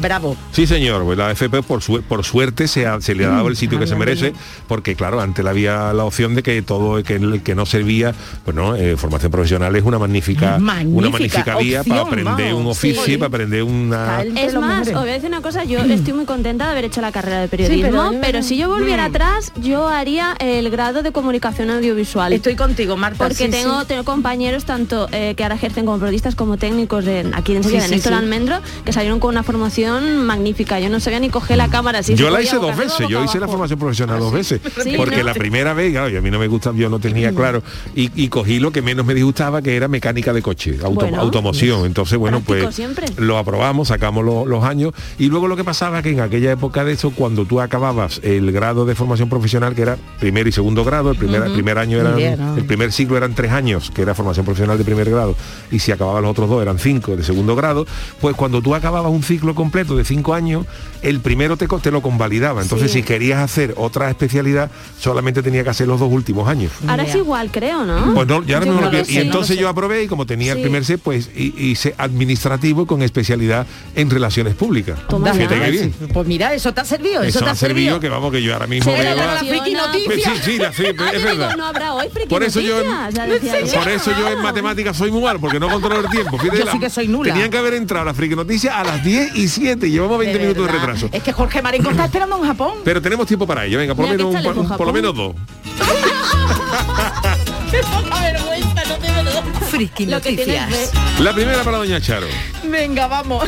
[0.00, 0.36] bravo.
[0.52, 3.48] Sí, señor, pues la FP por, su- por suerte se, ha- se le ha dado
[3.48, 4.32] el sitio que se merece,
[4.66, 8.54] porque claro, antes había la opción de que todo que, el que no servía, pues
[8.56, 13.02] no, eh, formación profesional es una magnífica, Magnífica una magnífica vía para aprender un oficio,
[13.04, 13.16] sí.
[13.16, 14.22] para aprender una.
[14.22, 17.00] Es más, os voy a decir una cosa, yo estoy muy contenta de haber hecho
[17.00, 19.10] la carrera de periodismo, pero yo- pero, si yo volviera Mm.
[19.10, 22.32] atrás, yo haría el grado de comunicación audiovisual.
[22.32, 23.18] Estoy contigo, Marta.
[23.24, 23.86] porque sí, tengo, sí.
[23.88, 27.80] tengo compañeros tanto eh, que ahora ejercen como periodistas como técnicos de, aquí en Sevilla,
[27.80, 28.18] Sí, de sí, Néstor sí.
[28.18, 30.78] Almendro, que salieron con una formación magnífica.
[30.80, 32.14] Yo no sabía ni coger la cámara así.
[32.14, 35.24] yo la hice dos veces, yo hice la formación profesional dos veces, Sí, porque ¿no?
[35.24, 37.62] la primera vez, claro, y a mí no me gusta, yo no tenía claro,
[37.94, 41.20] y, y cogí lo que menos me disgustaba, que era mecánica de coche, auto- Bueno.
[41.20, 41.86] automoción.
[41.86, 43.06] Entonces, bueno, pues siempre.
[43.16, 46.84] lo aprobamos, sacamos lo- los años, y luego lo que pasaba que en aquella época
[46.84, 50.84] de eso, cuando tú acababas el grado de formación profesional, que era primer y segundo
[50.84, 52.56] grado, el primer, primer año eran, ¿no?
[52.56, 55.34] el primer ciclo eran tres años, que era formación profesional de primer grado,
[55.70, 57.86] y si acababas los otros dos eran cinco de segundo grado,
[58.20, 60.66] pues cuando tú acababas un ciclo completo de cinco años,
[61.02, 62.62] el primero te, te lo convalidaba.
[62.62, 62.98] Entonces, Sí.
[62.98, 66.72] si querías hacer otra especialidad, solamente tenía que hacer los dos últimos años.
[66.86, 68.14] Ahora es igual, creo, ¿no?
[68.14, 70.26] Pues no, ya no lo que- sé, y no lo entonces yo aprobé y como
[70.26, 70.62] tenía el Sí.
[70.62, 74.98] primer C, pues hi- hice administrativo con especialidad en relaciones públicas.
[75.08, 75.64] Toma Fíjate ya.
[75.66, 75.94] qué bien.
[76.12, 78.52] Pues mira, eso te ha servido, eso, Eso te ha servido que vamos que yo
[78.54, 80.34] ahora mismo Se veo la a- friki relaciona- noticia.
[80.34, 81.56] Sí, sí, la sí, Ah, es yo digo, verdad.
[81.56, 85.10] no habrá hoy friki Por eso yo, ya decía por eso yo en matemáticas soy
[85.12, 86.38] muy mal, porque no controlo el tiempo.
[86.38, 87.32] Fíjate, Yo la- sí que soy nula.
[87.32, 90.38] Tenían que haber entrado las friki noticias a las 10 y 7, y llevamos 20
[90.38, 91.08] minutos de retraso.
[91.12, 92.72] Es que Jorge Marenco está esperando en Japón.
[92.84, 94.86] Pero tenemos tiempo para ello, venga, por lo menos, un- sale por un- por lo
[94.86, 94.94] Japón.
[94.94, 95.34] menos dos.
[97.70, 99.44] Qué poca vergüenza, no te verdad.
[99.70, 100.92] Friki Lo que tienes Noticias.
[101.18, 102.26] de- La primera para Doña Charo.
[102.64, 103.46] Venga, vamos.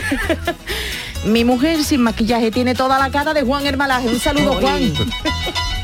[1.25, 4.09] Mi mujer sin maquillaje tiene toda la cara de Juan Hermalaje.
[4.09, 4.93] Un saludo, Juan.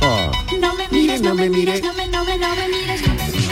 [0.02, 0.30] Ah.
[0.60, 2.95] No me mires, no me mires, no me, no me, no me mires.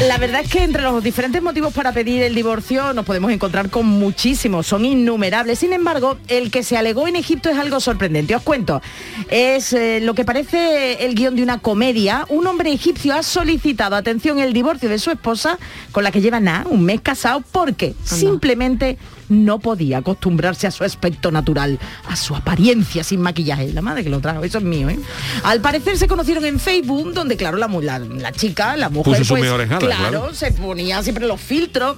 [0.01, 3.71] La verdad es que entre los diferentes motivos para pedir el divorcio nos podemos encontrar
[3.71, 5.61] con muchísimos, son innumerables.
[5.61, 8.35] Sin embargo, el que se alegó en Egipto es algo sorprendente.
[8.35, 8.83] Os cuento,
[9.31, 12.27] es eh, lo que parece el guion de una comedia.
[12.29, 15.59] Un hombre egipcio ha solicitado, atención, el divorcio de su esposa,
[15.93, 20.85] con la que lleva nada, un mes casado, porque simplemente no podía acostumbrarse a su
[20.85, 23.73] aspecto natural, a su apariencia sin maquillaje.
[23.73, 24.99] La madre que lo trajo, eso es mío, ¿eh?
[25.45, 29.19] Al parecer se conocieron en Facebook, donde claro, la, mu- la, la chica, la mujer,
[29.19, 30.35] Puso pues, claro.
[30.35, 31.97] se ponía siempre los filtros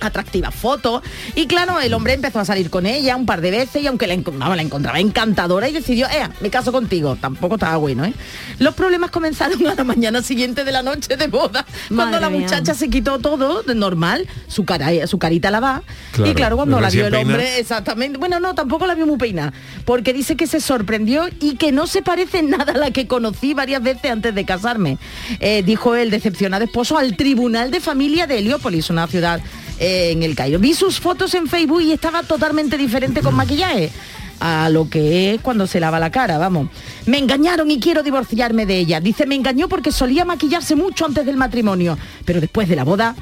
[0.00, 1.02] atractivas fotos
[1.34, 4.06] y claro el hombre empezó a salir con ella un par de veces y aunque
[4.06, 8.14] la, vamos, la encontraba encantadora y decidió eh, me caso contigo tampoco estaba bueno ¿eh?
[8.58, 12.40] los problemas comenzaron a la mañana siguiente de la noche de boda cuando la mía.
[12.40, 15.82] muchacha se quitó todo de normal su cara su carita lavada
[16.12, 19.18] Claro, y claro cuando la vio el hombre exactamente bueno no tampoco la vio muy
[19.18, 19.52] peinada
[19.84, 23.54] porque dice que se sorprendió y que no se parece nada a la que conocí
[23.54, 24.98] varias veces antes de casarme.
[25.40, 29.40] Eh, dijo el decepcionado esposo al tribunal de familia de Heliópolis una ciudad
[29.80, 33.90] eh, en el Cairo vi sus fotos en Facebook y estaba totalmente diferente con maquillaje
[34.38, 36.68] a lo que es cuando se lava la cara, vamos.
[37.06, 38.98] Me engañaron y quiero divorciarme de ella.
[39.00, 43.14] Dice, me engañó porque solía maquillarse mucho antes del matrimonio, pero después de la boda,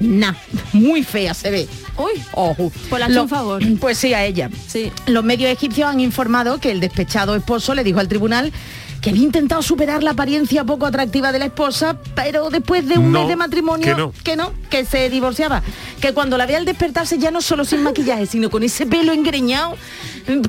[0.00, 0.32] nah,
[0.72, 1.68] muy fea se ve.
[1.96, 2.72] Uy, Ojo.
[2.90, 3.62] Pues Lo- un favor.
[3.80, 4.50] Pues sí, a ella.
[4.66, 4.90] Sí.
[5.06, 8.52] Los medios egipcios han informado que el despechado esposo le dijo al tribunal
[9.00, 13.12] que había intentado superar la apariencia poco atractiva de la esposa, pero después de un
[13.12, 14.12] No, mes de matrimonio, que no.
[14.24, 15.62] que no, que se divorciaba.
[16.00, 19.12] Que cuando la veía al despertarse ya no solo sin maquillaje, sino con ese pelo
[19.12, 19.76] engreñado,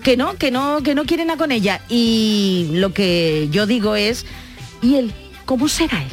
[0.04, 1.82] que no, que no, que no quiere nada con ella.
[1.90, 4.26] Y lo que yo digo es,
[4.82, 5.14] ¿y él?
[5.46, 6.10] ¿Cómo será él?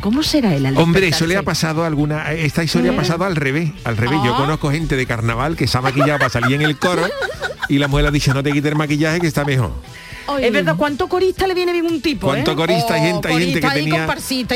[0.00, 2.32] ¿Cómo será él al Hombre, eso le ha pasado alguna.
[2.32, 3.72] Esta historia ha pasado al revés.
[3.84, 4.20] Al revés.
[4.24, 4.38] Yo Ah.
[4.38, 7.02] conozco gente de carnaval que se ha maquillado para salir en el coro
[7.68, 9.72] y la mujer le ha dicho no te quites el maquillaje que está mejor.
[10.36, 12.26] Es verdad, ¿cuánto corista le viene bien un tipo?
[12.26, 12.56] ¿Cuánto eh?
[12.56, 12.94] corista?
[12.94, 14.06] hay Oh, gente, hay gente que tenía.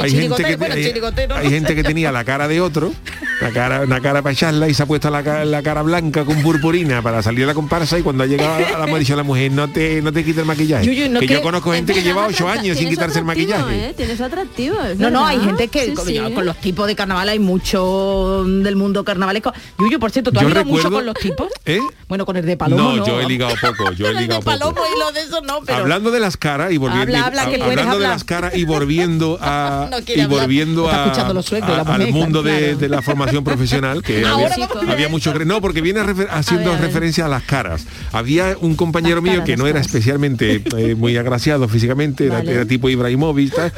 [0.03, 2.93] hay gente que, bueno, hay- chirigotero, hay no gente que tenía la cara de otro,
[3.41, 6.25] la cara, una cara para echarla y se ha puesto la, ca- la cara blanca
[6.25, 9.23] con purpurina para salir a la comparsa y cuando ha llegado a la a la
[9.25, 11.09] mujer no te, no te quites el maquillaje.
[11.09, 13.89] No que yo conozco gente que lleva ocho años sin quitarse el maquillaje.
[13.91, 13.95] ¿eh?
[13.97, 14.77] Tienes atractivo.
[14.99, 16.19] No, no, hay gente que Sí, con, sí.
[16.35, 19.53] con los tipos de carnaval hay mucho del mundo carnavalesco.
[19.79, 21.49] Yuyu, por cierto, ¿tú has Yo ligado mucho con los tipos?
[21.65, 21.81] ¿Eh?
[22.09, 22.97] Bueno, con el de Palomo no.
[22.97, 24.59] No, yo he ligado poco, yo he el ligado poco.
[24.59, 25.79] Palomo y lo de eso no, pero...
[25.79, 28.65] Hablando de las caras y volviendo Habla, habla, que puedes hablando de las caras y
[28.65, 32.77] volviendo a No y volviendo a, suecos, a- mujer, al mundo de, claro.
[32.79, 36.73] de la formación profesional que había, a había mucho no porque viene refer- haciendo A
[36.73, 36.89] ver, a ver.
[36.89, 39.87] referencia a las caras había un compañero Las mío caras, que no era caras.
[39.87, 42.53] especialmente eh, muy agraciado físicamente era, Vale.
[42.53, 43.73] era tipo Ibrahimovic tal,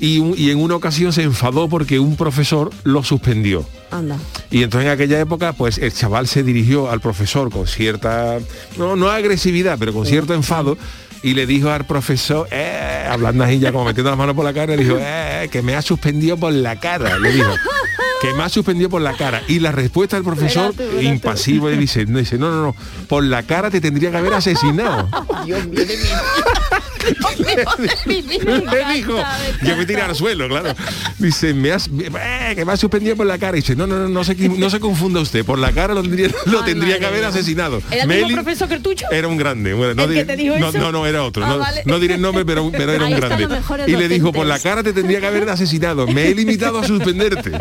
[0.00, 3.66] y, un- y en una ocasión se enfadó porque un profesor lo suspendió.
[3.90, 4.16] Anda.
[4.50, 8.38] Y entonces en aquella época, pues el chaval se dirigió al profesor con cierta,
[8.76, 10.76] no, no agresividad, pero con cierto enfado.
[11.24, 14.52] Y le dijo al profesor, eh, hablando así ya como metiendo las manos por la
[14.52, 17.18] cara, le dijo, eh, que me ha suspendido por la cara.
[17.18, 17.48] Le dijo,
[18.20, 19.42] que me ha suspendido por la cara.
[19.48, 22.76] Y la respuesta del profesor, tú, impasivo, le dice, no, dice, no, no, no,
[23.08, 25.08] por la cara te tendría que haber asesinado.
[25.46, 26.04] Dios mío de mi
[28.06, 29.14] le dijo,
[29.62, 30.74] yo me tiré al suelo, claro.
[31.18, 33.56] Dice, me has, eh, que me ha suspendido por la cara.
[33.56, 36.00] Y dice, no, no, no, no se, no se confunda usted, por la cara lo
[36.02, 37.82] tendría, lo Ay, tendría que haber asesinado.
[37.90, 39.06] ¿Era li- profesor tuyo?
[39.10, 39.74] Era un grande.
[39.74, 40.78] bueno, no, ¿El que diré- te dijo no, eso?
[40.78, 41.44] no, no, era otro.
[41.44, 41.82] Ah, no, vale.
[41.86, 43.48] no diré el nombre, pero, pero era Ahí un grande.
[43.86, 46.06] Y le dijo, por la cara te tendría que haber asesinado.
[46.06, 47.52] Me he limitado a suspenderte.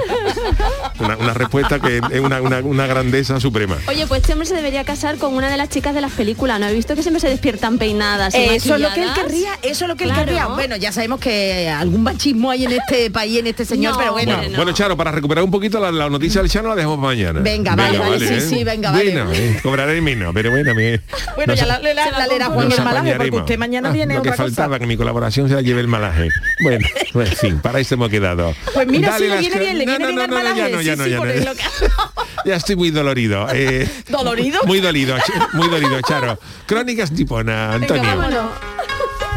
[1.00, 3.78] Una, una respuesta que es una, una- una grandeza suprema.
[3.88, 6.60] Oye, pues este hombre se debería casar con una de las chicas de las películas.
[6.60, 8.34] ¿No he visto que siempre se despiertan peinadas?
[8.36, 10.26] Eso es lo que él querría, eso es lo que él Claro.
[10.26, 10.46] querría.
[10.48, 14.12] Bueno, ya sabemos que algún machismo hay en este país, en este señor, No, pero
[14.13, 14.38] bueno.
[14.38, 14.56] bueno.
[14.58, 17.39] Bueno, Charo, para recuperar un poquito la, la noticia del Chano la dejamos para mañana.
[17.42, 18.42] Venga, vale, vale, sí, ¿eh?
[18.42, 19.12] sí, venga, vale.
[19.12, 21.00] Bueno, eh, cobraré menos, pero bueno, me,
[21.36, 23.42] Bueno, nos- ya la, la, la- la leerá Juan el malaje, porque apañaremos.
[23.43, 24.79] Usted mañana Ah, viene Lo que otra faltaba, cosa.
[24.79, 26.29] que mi colaboración se la lleve el malaje.
[26.63, 28.53] Bueno, pues, en fin, para eso hemos quedado.
[28.73, 30.58] Pues mira, Dale sí, le viene bien, le viene no, bien no, malaje.
[30.60, 31.34] ya no, ya sí, no, sí, ya por no.
[31.34, 31.63] el loca-
[32.45, 33.47] Ya estoy muy dolorido.
[33.53, 34.60] eh, ¿Dolorido?
[34.65, 35.15] Muy dolido,
[35.53, 36.38] muy dolido, Charo.
[36.65, 38.49] Crónicas nipona, Antonio.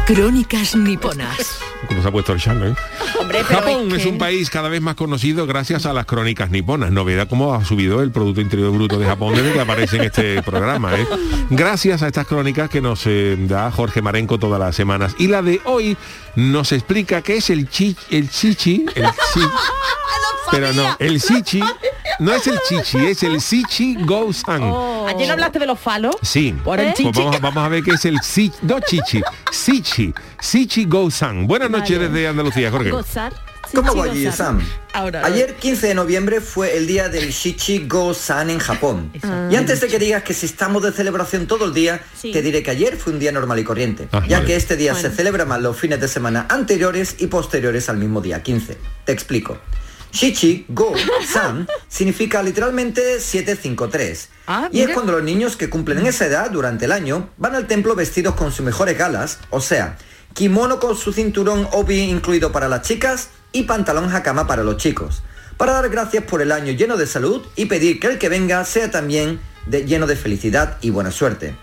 [0.05, 1.59] Crónicas niponas.
[1.87, 2.75] Como se ha puesto el Chano, ¿eh?
[3.19, 6.91] Hombre, Japón es un país cada vez más conocido gracias a las crónicas niponas.
[6.91, 10.41] Novedad cómo ha subido el Producto Interior Bruto de Japón desde que aparece en este
[10.43, 10.95] programa.
[10.95, 11.07] ¿eh?
[11.49, 15.15] Gracias a estas crónicas que nos eh, da Jorge Marenco todas las semanas.
[15.19, 15.97] Y la de hoy
[16.35, 19.41] nos explica qué es el chi, el chichi, el chi,
[20.51, 21.61] pero no, el sichi,
[22.19, 24.63] no es el chichi, es el sichi go-san.
[25.07, 26.15] Ayer no hablaste de los falos.
[26.21, 30.85] Sí, Pues vamos, a- vamos a ver qué es el si, no chichi, sichi, sichi
[30.85, 31.47] go-san.
[31.69, 32.91] Buenas noches desde Andalucía, Jorge.
[32.91, 33.33] Gozar.
[33.75, 34.31] ¿Cómo va.
[34.31, 34.61] Sam?
[34.93, 39.11] Ahora, Ayer 15 de noviembre fue el día del Shichi Go-San en Japón.
[39.51, 42.31] Y antes de que digas que si estamos de celebración todo el día, Sí.
[42.31, 44.47] te diré que ayer fue un día normal y corriente, Ah, ya vale.
[44.47, 45.09] que este día Bueno.
[45.09, 48.77] se celebra más los fines de semana anteriores y posteriores al mismo día 15.
[49.03, 49.57] Te explico.
[50.13, 54.29] Shichi Go-San significa literalmente 753.
[54.47, 57.67] Ah, y es cuando los niños que cumplen esa edad durante el año van al
[57.67, 59.97] templo vestidos con sus mejores galas, o sea,
[60.41, 65.23] kimono con su cinturón obi incluido para las chicas y pantalón hakama para los chicos,
[65.57, 68.63] para dar gracias por el año lleno de salud y pedir que el que venga
[68.63, 71.55] sea también de- lleno de felicidad y buena suerte.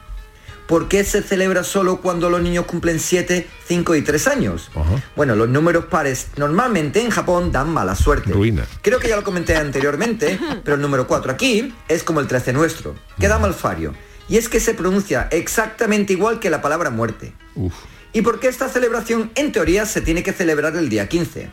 [0.66, 4.70] ¿Por qué se celebra solo cuando los niños cumplen 7, 5 y 3 años?
[5.14, 8.32] Bueno, los números pares normalmente en Japón dan mala suerte.
[8.32, 8.66] Ruina.
[8.82, 12.52] Creo que ya lo comenté anteriormente, pero el número 4 aquí es como el 13
[12.54, 13.94] nuestro, que da malfario.
[14.28, 17.34] Y es que se pronuncia exactamente igual que la palabra muerte.
[17.54, 17.74] Uf.
[18.14, 21.50] ¿Y por qué esta celebración en teoría se tiene que celebrar el día 15?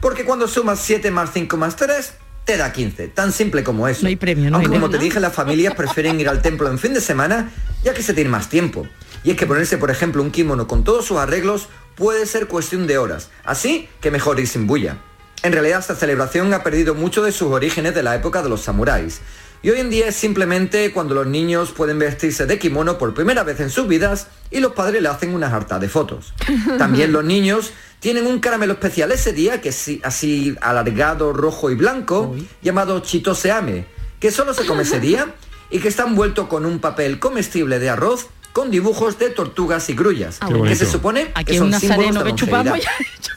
[0.00, 2.12] Porque cuando sumas 7 más 5 más 3,
[2.44, 3.08] te da 15.
[3.08, 4.02] Tan simple como eso.
[4.02, 5.00] No hay premio, no Aunque hay como premio.
[5.00, 7.50] te dije, las familias prefieren ir al templo en fin de semana,
[7.82, 8.86] ya que se tiene más tiempo.
[9.24, 12.86] Y es que ponerse, por ejemplo, un kimono con todos sus arreglos puede ser cuestión
[12.86, 13.30] de horas.
[13.42, 14.98] Así que mejor ir sin bulla.
[15.42, 18.62] En realidad esta celebración ha perdido mucho de sus orígenes de la época de los
[18.62, 19.20] samuráis.
[19.62, 23.42] Y hoy en día es simplemente cuando los niños pueden vestirse de kimono por primera
[23.42, 26.34] vez en sus vidas y los padres le hacen una harta de fotos.
[26.78, 31.74] También los niños tienen un caramelo especial ese día, que es así- alargado, rojo y
[31.74, 33.86] blanco, llamado chitoseame,
[34.20, 35.34] que solo se come ese día
[35.70, 39.94] y que está envuelto con un papel comestible de arroz con dibujos de tortugas y
[39.94, 42.74] grullas, Qué que se supone Aquí que son símbolos de longevidad.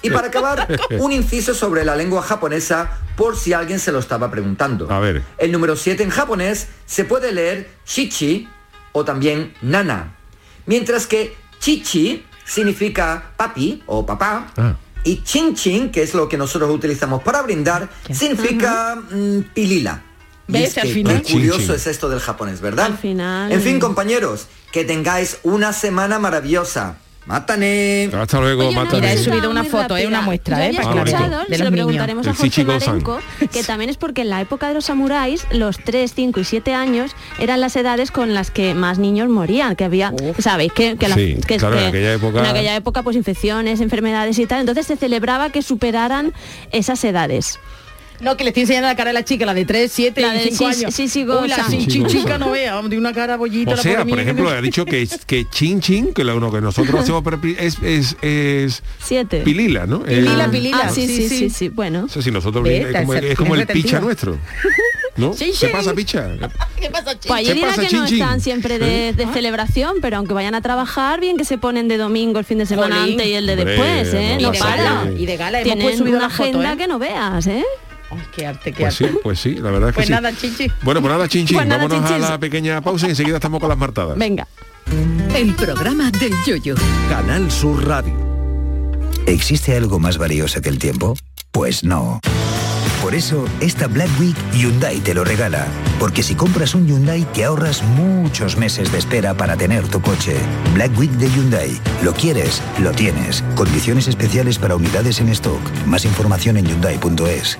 [0.02, 0.66] Y para acabar,
[0.98, 4.90] un inciso sobre la lengua japonesa por si alguien se lo estaba preguntando.
[4.90, 5.22] A ver.
[5.38, 8.48] El número 7 en japonés se puede leer shichi
[8.94, 10.16] o también nana,
[10.66, 14.54] mientras que chichi significa papi o papá.
[14.56, 14.76] Ah.
[15.04, 20.02] Y chin chin, que es lo que nosotros utilizamos para brindar, significa mm, pilila.
[20.54, 22.86] Es Al que final- qué curioso es esto del japonés, ¿verdad?
[22.88, 23.52] Al final.
[23.52, 26.98] En fin, compañeros, que tengáis una semana maravillosa.
[27.26, 28.10] ¡Mátane!
[28.12, 29.02] Hasta luego, Oye, Mátane.
[29.02, 31.50] Mira, he subido una foto, eh, una muestra, Yo eh, para que escuchado, de se
[31.52, 31.72] los lo niños.
[31.74, 32.64] preguntaremos a Jorge.
[32.66, 33.20] Marenco,
[33.52, 36.74] que también es porque en la época de los samuráis, los 3, 5 y 7
[36.74, 40.72] años eran las edades con las que más niños morían, que había, ¿sabéis?
[40.74, 43.80] Que, que, la- Sí, que- claro, en que aquella época- en aquella época, pues infecciones,
[43.80, 46.34] enfermedades y tal, entonces se celebraba que superaran
[46.72, 47.60] esas edades.
[48.22, 50.36] No, que le estoy enseñando la cara a la chica, la de 3, 7 La
[50.36, 50.94] y de 5 sí, años.
[50.94, 53.72] sí, sí, Uy, la chin, Sí, chin, chica no vea, de una cara bollita.
[53.72, 56.60] O la sea, por ejemplo, ha dicho que, que chin chin, que lo uno que
[56.62, 57.24] nosotros hacemos
[57.58, 59.42] es, es, es 7.
[59.42, 60.04] pilila, ¿no?
[60.04, 60.80] Pilila, Eh, pilila.
[60.84, 61.38] Ah, sí, Sí, sí, sí.
[61.38, 62.06] sí, sí, bueno.
[62.06, 64.38] o sea, si nosotros es como, está- es como el picha nuestro.
[65.18, 65.34] ¿No?
[65.34, 65.72] Sí, ¿Qué sí.
[65.72, 66.28] pasa, picha?
[66.80, 67.28] ¿Qué pasa, chico?
[67.34, 68.22] Pues allí ¿Qué dirá pasa, que no Chin Chin?
[68.22, 71.98] están siempre de, de celebración, pero aunque vayan a trabajar, bien que se ponen de
[71.98, 73.14] domingo el fin de semana Jolín.
[73.14, 74.38] antes y el de después, ¿eh?
[74.40, 76.78] no y, de gala, y de gala, hemos Tienen subido una agenda ¿eh?
[76.78, 77.66] que no veas, ¿eh?
[78.12, 79.18] Ay, qué arte, qué Pues sí, arte.
[79.24, 80.12] pues sí, la verdad es que Pues sí.
[80.14, 80.72] nada, Chinchi.
[80.82, 81.58] Bueno, pues nada, chin, chin.
[81.58, 84.18] Pues nada, Vámonos a la pequeña pausa y enseguida estamos con las martadas.
[84.18, 84.48] Venga.
[85.36, 86.76] El programa del yoyo.
[87.10, 88.16] Canal Sur Radio.
[89.28, 91.16] ¿Existe algo más valioso que el tiempo?
[91.52, 92.20] Pues no.
[93.02, 95.68] Por eso, esta Black Week Hyundai te lo regala.
[96.00, 100.36] Porque si compras un Hyundai te ahorras muchos meses de espera para tener tu coche.
[100.74, 101.80] Black Week de Hyundai.
[102.04, 103.42] Lo quieres, lo tienes.
[103.56, 105.62] Condiciones especiales para unidades en stock.
[105.86, 107.60] Más información en hyundai.es.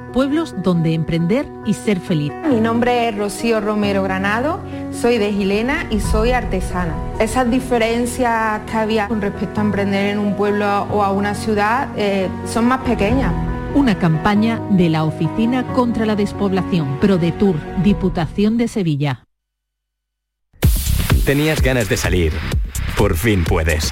[0.11, 2.31] pueblos donde emprender y ser feliz.
[2.49, 4.59] Mi nombre es Rocío Romero Granado,
[4.91, 6.95] soy de Gilena y soy artesana.
[7.19, 11.89] Esas diferencias que había con respecto a emprender en un pueblo o a una ciudad
[11.95, 13.33] eh, son más pequeñas.
[13.73, 19.23] Una campaña de la Oficina contra la Despoblación, ProDetour, Diputación de Sevilla.
[21.25, 22.33] Tenías ganas de salir.
[22.97, 23.91] Por fin puedes.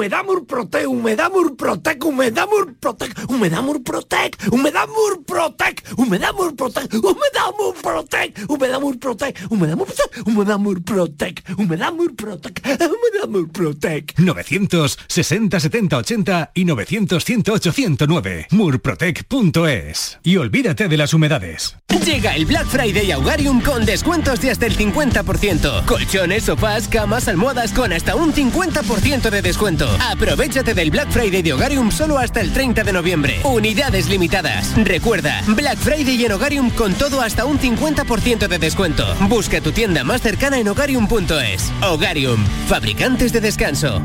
[0.00, 8.80] Humedad Murprotec, Humedad Murprotec, Humedad Murprotec, Humedad Murprotec, Humedad Murprotec, Humedad Murprotec, Humedad Murprotec, Humedad
[8.80, 14.14] Murprotec, Humedad Murprotec, Humedad Murprotec, Humedad Murprotec, Humedad Murprotec.
[14.18, 18.46] 960 70 80 y 900 108 109.
[18.52, 20.18] Murprotec.es.
[20.22, 21.76] Y olvídate de las humedades.
[22.06, 25.84] Llega el Black Friday a Hogarium con descuentos de hasta el 50%.
[25.84, 29.89] Colchones, sofás, camas, almohadas con hasta un 50% de descuento.
[30.10, 33.40] Aprovechate del Black Friday de Hogarium solo hasta el 30 de noviembre.
[33.44, 34.72] Unidades limitadas.
[34.76, 39.04] Recuerda, Black Friday en Hogarium con todo hasta un 50% de descuento.
[39.28, 41.72] Busca tu tienda más cercana en hogarium.es.
[41.82, 44.00] Hogarium, fabricantes de descanso.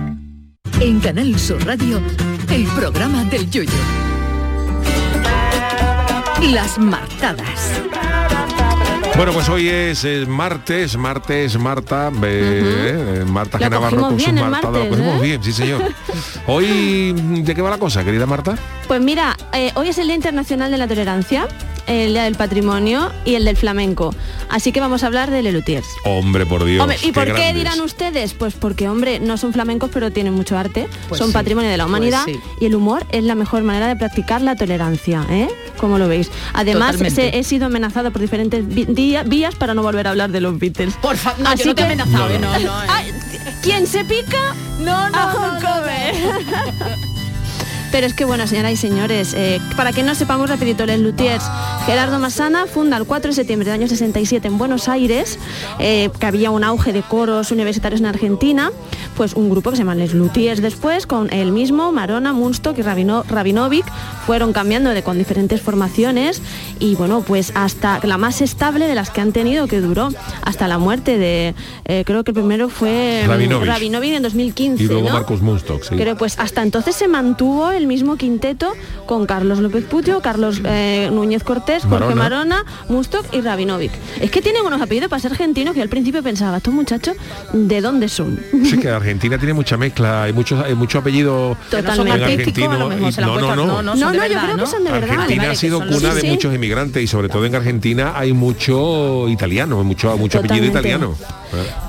[0.80, 2.01] En Canal Sur Radio,
[2.49, 3.72] el programa del yoyo.
[6.41, 7.72] Las martadas.
[9.18, 14.68] Bueno, pues hoy es martes, martes, Marta, eh, eh, Marta Lo Genavarro con su Marta,
[14.68, 15.22] lo martes, cogimos ¿eh?
[15.22, 15.84] bien, sí señor.
[16.47, 18.57] Hoy, ¿de qué va la cosa, querida Marta?
[18.88, 21.47] Pues mira, eh, hoy es el Día Internacional de la Tolerancia
[21.88, 24.13] el Día del Patrimonio y el del flamenco.
[24.49, 25.88] Así que vamos a hablar de Lelutiers.
[26.05, 26.81] Hombre, por Dios.
[26.81, 28.33] Hombre, ¿Y por qué dirán ustedes?
[28.33, 31.77] Pues porque, hombre, no son flamencos, pero tienen mucho arte, Pues son sí, patrimonio de
[31.77, 32.39] la pues humanidad sí.
[32.61, 35.47] y el humor es la mejor manera de practicar la tolerancia, ¿eh?
[35.77, 36.29] Como lo veis.
[36.53, 40.57] Además, se- he sido amenazada por diferentes vías para no volver a hablar de los
[40.59, 40.95] Beatles.
[41.01, 42.88] Por favor, no, yo no te he amenazado, eh, no, no, eh.
[42.89, 43.11] Ay,
[43.61, 44.55] ¿Quién se pica?
[44.79, 45.15] No, no.
[47.96, 51.46] Pero es que bueno, señoras y señores, eh, para que no sepamos rapidito, Les Luthiers,
[51.86, 55.39] Gerardo Massana funda el 4 de septiembre del año 67 en Buenos Aires,
[55.80, 58.70] eh, que había un auge de coros universitarios en Argentina,
[59.16, 62.82] pues un grupo que se llama Les Luthiers después, con él mismo, Marona, Munstock y
[62.82, 63.86] Rabino, Rabinovic,
[64.26, 66.41] fueron cambiando de, con diferentes formaciones
[66.82, 70.10] y bueno, pues hasta la más estable de las que han tenido, que duró
[70.41, 73.24] hasta la muerte de, eh, creo que el primero fue.
[73.26, 74.84] Rabinovich en 2015.
[74.84, 75.14] Y luego ¿no?
[75.14, 75.96] Marcus Munstock, sí.
[75.98, 78.73] Pero pues hasta entonces se mantuvo el mismo quinteto
[79.05, 82.15] con Carlos López Pucho, Carlos eh, Núñez Cortés, Jorge Marona.
[82.15, 83.91] Marona, Mustok y Rabinovic.
[84.19, 87.15] Es que tienen unos apellidos para ser argentinos que al principio pensaba, estos muchachos,
[87.53, 88.39] ¿de dónde son?
[88.63, 92.15] Sí, que Argentina tiene mucha mezcla, hay muchos, hay muchos apellidos Totalmente.
[92.15, 92.89] en artísticos, a lo argentino.
[92.89, 94.91] mejor y- se lo han no, no, no, no, no, yo creo que son de
[94.91, 95.09] verdad.
[95.11, 96.27] Argentina Vale, ha sido cuna los- de Sí, sí.
[96.33, 101.15] muchos inmigrantes y sobre todo en Argentina hay mucho italiano, mucho, mucho apellido italiano.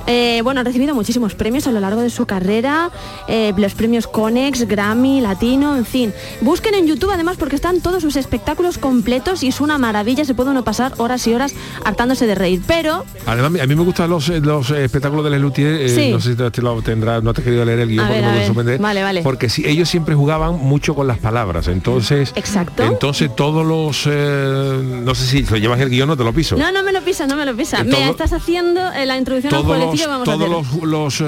[0.07, 2.91] Eh, bueno, han recibido muchísimos premios a lo largo de su carrera,
[3.27, 6.13] eh, los premios Conex, Grammy, Latino, en fin.
[6.41, 10.35] Busquen en YouTube además porque están todos sus espectáculos completos y es una maravilla, se
[10.35, 12.61] puede uno pasar horas y horas hartándose de reír.
[12.67, 16.11] Pero Además, a mí me gustan los, eh, los espectáculos de Les Luthiers, eh, Sí.
[16.13, 18.33] no sé si te, lo tendrás, no te he querido leer el guion porque ver,
[18.35, 19.23] me sorprende, Vale, vale.
[19.23, 22.83] porque si ellos siempre jugaban mucho con las palabras, entonces Exacto.
[22.83, 26.57] entonces todos los eh, no sé si lo llevas el guion no te lo piso.
[26.57, 27.81] no, no me lo pisa, no me lo pisa.
[27.81, 31.25] Eh, Me estás haciendo la introducción a un todos vamos a todos los, los, Sí.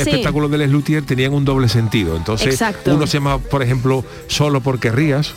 [0.00, 2.16] espectáculos de Les Luthiers tenían un doble sentido.
[2.16, 2.94] Entonces, Exacto.
[2.94, 3.79] uno se llama, por ejemplo,
[4.26, 5.34] Solo porque rías.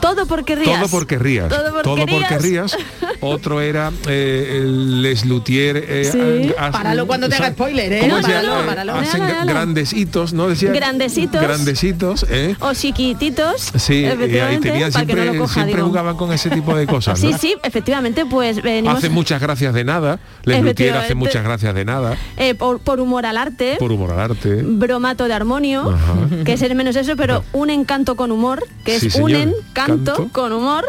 [0.00, 0.78] Todo porque rías.
[0.80, 1.48] Todo porque rías.
[1.82, 2.76] Todo porque rías.
[3.20, 5.80] Otro era eh, el Les Luthiers.
[5.88, 6.52] eh, Sí.
[6.72, 7.98] Páralo cuando te haga spoiler, ¿eh?
[8.00, 8.34] ¿cómo No, decía?
[8.42, 8.92] páralo, Eh, páralo.
[8.94, 9.50] Hacen Déjalo, déjalo.
[9.52, 10.48] grandes hitos, ¿no?
[10.48, 11.40] Decía, Grandecitos.
[11.40, 12.54] Grandecitos, ¿eh?
[12.60, 13.70] O chiquititos.
[13.76, 17.18] Sí, y ahí no coja, siempre jugaban con ese tipo de cosas.
[17.18, 17.38] Sí, ¿no?
[17.38, 20.18] sí, efectivamente, pues venimos Hacen muchas gracias de nada.
[20.44, 21.14] Les hacen Efectivamente.
[21.14, 22.16] muchas gracias de nada.
[22.36, 24.60] eh, por, por humor al arte, Por humor al arte.
[24.62, 26.44] bromato de armonio, Ajá.
[26.44, 29.30] que es el menos eso, pero un encanto con humor, que Sí, es señor.
[29.30, 30.28] un encanto Canto.
[30.32, 30.84] con humor,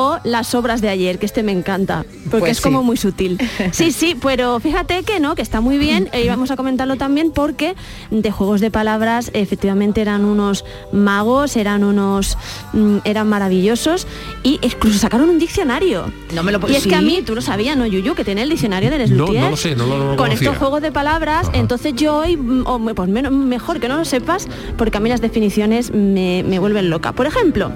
[0.00, 3.36] o las obras de ayer, que este me encanta, porque Pues es como muy sutil.
[3.72, 7.32] Sí, sí, pero fíjate que no, que está muy bien, y vamos a comentarlo también
[7.32, 7.74] porque
[8.12, 12.38] de juegos de palabras efectivamente eran unos magos, eran unos
[12.72, 14.06] mm, eran maravillosos
[14.44, 16.12] y incluso sacaron un diccionario.
[16.32, 18.14] No me lo Y es que a mí, tú lo sabías, ¿no, Yuyu?
[18.14, 20.08] Que tiene el diccionario de Les No, Luthiers no lo sé, no lo- no lo
[20.10, 20.46] Con conocía.
[20.48, 24.04] estos juegos de palabras, entonces yo hoy, o me- pues menos, mejor que no lo
[24.04, 24.46] sepas,
[24.76, 27.12] porque a mí las definiciones me, me vuelven loca.
[27.12, 27.72] Por ejemplo,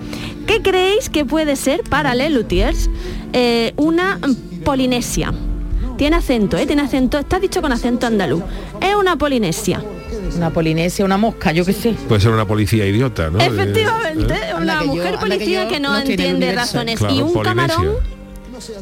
[0.47, 2.89] ¿qué creéis que puede ser para Les Luthiers
[3.33, 4.19] eh, una
[4.65, 5.33] Polinesia?
[5.97, 6.67] Tiene acento, ¿eh?
[6.67, 8.43] Tiene acento, está dicho con acento andaluz.
[8.81, 9.83] Es una Polinesia.
[10.37, 11.95] Una polinesia, una mosca, yo qué sé.
[12.09, 13.39] Puede ser una policía idiota, ¿no?
[13.39, 16.99] Efectivamente, Eh, una que yo- mujer policía que, no, entiende razones.
[16.99, 17.75] Claro, y un Polinesia.
[17.77, 17.97] camarón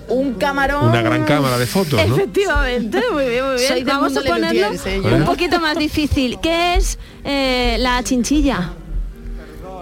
[0.09, 0.89] Un camarón.
[0.91, 2.14] Una gran cámara de fotos, ¿no?
[2.14, 3.85] Efectivamente, muy bien, muy bien.
[3.87, 5.01] Vamos a ponerlo ¿eh?
[5.03, 5.24] un ¿Eh?
[5.26, 6.39] poquito más difícil.
[6.41, 8.72] ¿Qué es eh, la chinchilla?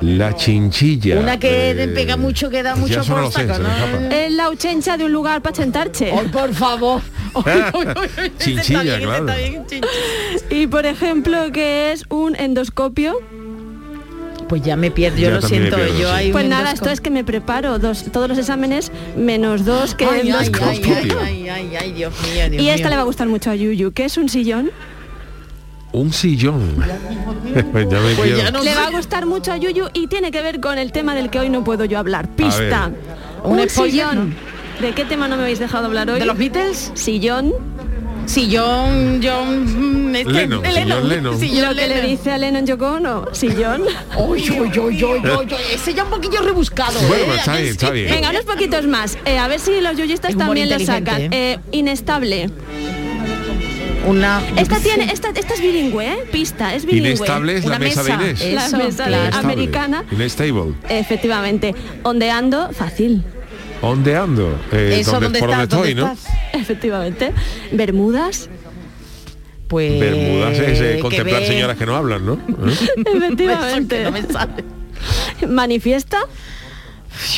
[0.00, 1.18] La chinchilla.
[1.18, 3.68] Una que eh, pega mucho, que da mucho no por saco, ¿no?
[3.68, 4.14] escapa.
[4.16, 6.12] Es la auchencha de un lugar para sentarche.
[6.12, 7.02] Ay, por favor.
[8.38, 9.26] Chinchilla, claro.
[10.50, 13.18] Y por ejemplo, ¿qué es un endoscopio?
[14.48, 15.76] Pues ya me pierdo, yo Ya lo siento.
[15.76, 16.30] pierdo, yo sí.
[16.32, 20.20] Pues nada, esto es que me preparo dos, todos los exámenes menos dos que Ay,
[20.22, 21.18] ay, ay, endoscopio.
[21.20, 22.90] ay, ay, ay, ay, Dios mío, Dios Y esta mío.
[22.90, 24.70] le va a gustar mucho a Yuyu, que es un sillón.
[25.92, 26.76] Un sillón.
[27.72, 30.30] Pues ya me Pues ya no Le va a gustar mucho a Yuyu y tiene
[30.30, 32.28] que ver con el tema del que hoy no puedo yo hablar.
[32.28, 32.90] Pista.
[33.42, 34.34] Un Un sillón.
[34.80, 36.20] ¿De qué tema no me habéis dejado hablar hoy?
[36.20, 36.92] ¿De los Beatles?
[36.94, 37.52] Sillón.
[38.26, 40.14] Sillón, John...
[40.14, 41.40] Este, Lennon, señor Lennon.
[41.40, 42.06] Sillón Lo que le Lennon.
[42.10, 43.84] dice a Lennon Yoko Ono, sillón.
[44.18, 47.00] Uy, uy, uy, uy, uy, uy, ese ya un poquillo rebuscado.
[47.08, 47.36] Bueno, ¿eh?
[47.38, 48.10] está ¿A que bien, está bien.
[48.10, 49.16] Venga, unos poquitos más.
[49.24, 51.32] Eh, a ver si los humor también lo inteligente, sacan.
[51.32, 52.50] Eh, inestable.
[54.08, 54.42] Una...
[54.56, 56.18] Esta tiene, esta, esta es bilingüe, ¿eh?
[56.32, 57.10] Pista, es bilingüe.
[57.10, 58.24] Inestable es la Una mesa, de mesa.
[58.24, 58.54] Inés.
[58.54, 59.36] La Eso, mesa de- claro.
[59.36, 60.04] Americana.
[60.10, 60.74] Inestable.
[60.88, 61.74] Efectivamente.
[62.02, 63.22] Ondeando, fácil.
[63.82, 64.58] Ondeando.
[64.72, 66.12] Eh, Eso, donde- ¿dónde por donde estoy, ¿Dónde ¿no?
[66.12, 66.32] estás?
[66.54, 67.32] Efectivamente.
[67.72, 68.48] Bermudas.
[69.68, 70.00] Pues...
[70.00, 72.32] Bermudas es eh, contemplar ve- señoras que no hablan, ¿no?
[72.66, 72.74] ¿Eh?
[73.14, 74.04] Efectivamente.
[74.04, 74.64] No me sale.
[75.46, 76.18] Manifiesta.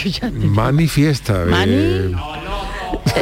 [0.04, 1.42] Yo ya- Manifiesta.
[1.42, 2.14] eh, Mani.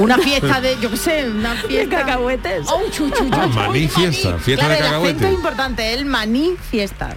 [0.01, 1.97] Una fiesta de, yo qué sé, una fiesta...
[1.99, 2.67] cacahuetes.
[2.69, 4.43] Oh, chu, chu, chu, Ah, chu, manifiesta, maní.
[4.43, 5.27] fiesta claro, de el acento cacahuete.
[5.27, 7.17] es importante, el maní fiesta.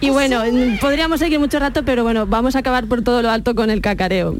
[0.00, 0.42] Y bueno,
[0.80, 3.80] podríamos seguir mucho rato, pero bueno, vamos a acabar por todo lo alto con el
[3.80, 4.34] cacareo.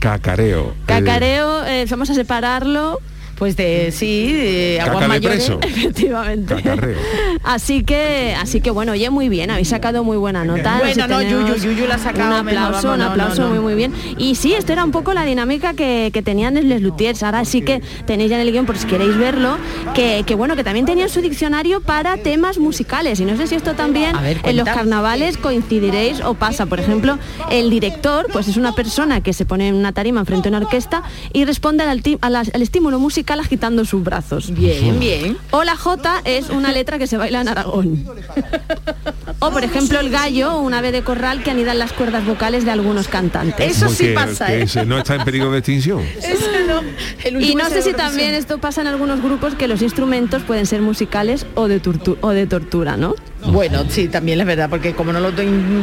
[0.00, 0.74] Cacareo.
[0.86, 2.98] Cacareo, eh, vamos a separarlo.
[3.38, 5.44] Pues de sí, de aguas Caca de mayores.
[5.46, 5.60] preso.
[5.62, 6.54] Efectivamente.
[6.56, 6.96] Cacarreo.
[7.44, 10.78] Así que, así que bueno, oye, muy bien, habéis sacado muy buena nota.
[10.80, 13.54] Bueno, no, Yuyu, Yuyu la ha sacado Un aplauso, vamos, un aplauso no, no.
[13.54, 13.92] muy muy bien.
[14.16, 17.22] Y sí, esto era un poco la dinámica que, que tenían en Les Luthiers.
[17.22, 19.56] Ahora sí que tenéis ya en el guion por si queréis verlo,
[19.94, 23.20] que, que bueno, que también tenían su diccionario para temas musicales.
[23.20, 26.66] Y no sé si esto también A ver, en los carnavales coincidiréis o pasa.
[26.66, 27.18] Por ejemplo,
[27.50, 30.66] el director, pues es una persona que se pone en una tarima enfrente de una
[30.66, 34.52] orquesta y responde al, a la- al estímulo musical agitando sus brazos.
[34.54, 35.36] Bien, bien.
[35.50, 38.04] O la J es una letra que se baila en Aragón.
[39.40, 42.64] O por ejemplo el gallo, un ave de corral que anida en las cuerdas vocales
[42.64, 43.76] de algunos cantantes.
[43.76, 44.62] Eso sí pasa, que ¿eh?
[44.62, 46.00] ese no está en peligro de extinción.
[46.22, 46.80] Eso no.
[47.24, 50.66] El Y no sé si también esto pasa en algunos grupos que los instrumentos pueden
[50.66, 53.14] ser musicales o de, tortu- o de tortura, ¿no?
[53.46, 55.42] Bueno, sí, también es verdad, porque como no lo to-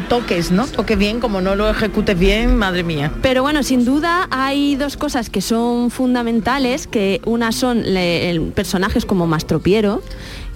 [0.09, 0.67] toques, ¿no?
[0.67, 3.11] Toques bien, como no lo ejecutes bien, madre mía.
[3.21, 8.41] Pero bueno, sin duda hay dos cosas que son fundamentales, que una son le- el-
[8.51, 10.03] personajes como Mastropiero,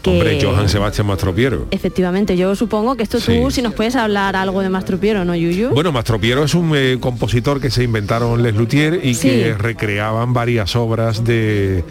[0.02, 1.68] que Hombre, Johann Sebastián Mastropiero.
[1.72, 3.56] efectivamente yo supongo que esto tú, Sí.
[3.56, 5.70] si nos puedes hablar algo de Mastropiero, ¿no, Yuyu?
[5.72, 9.28] Bueno, Mastropiero es un eh, compositor que se inventaron Les Luthiers y Sí.
[9.30, 11.84] que recreaban varias obras de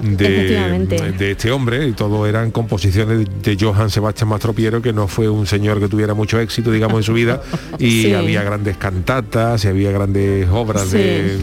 [0.00, 5.28] de, de este hombre y todo eran composiciones de Johann Sebastián Mastropiero que no fue
[5.28, 7.42] un señor que tuviera mucho éxito digamos en su vida
[7.78, 8.12] y Sí.
[8.12, 10.98] había grandes cantatas y había grandes obras Sí.
[10.98, 11.38] de,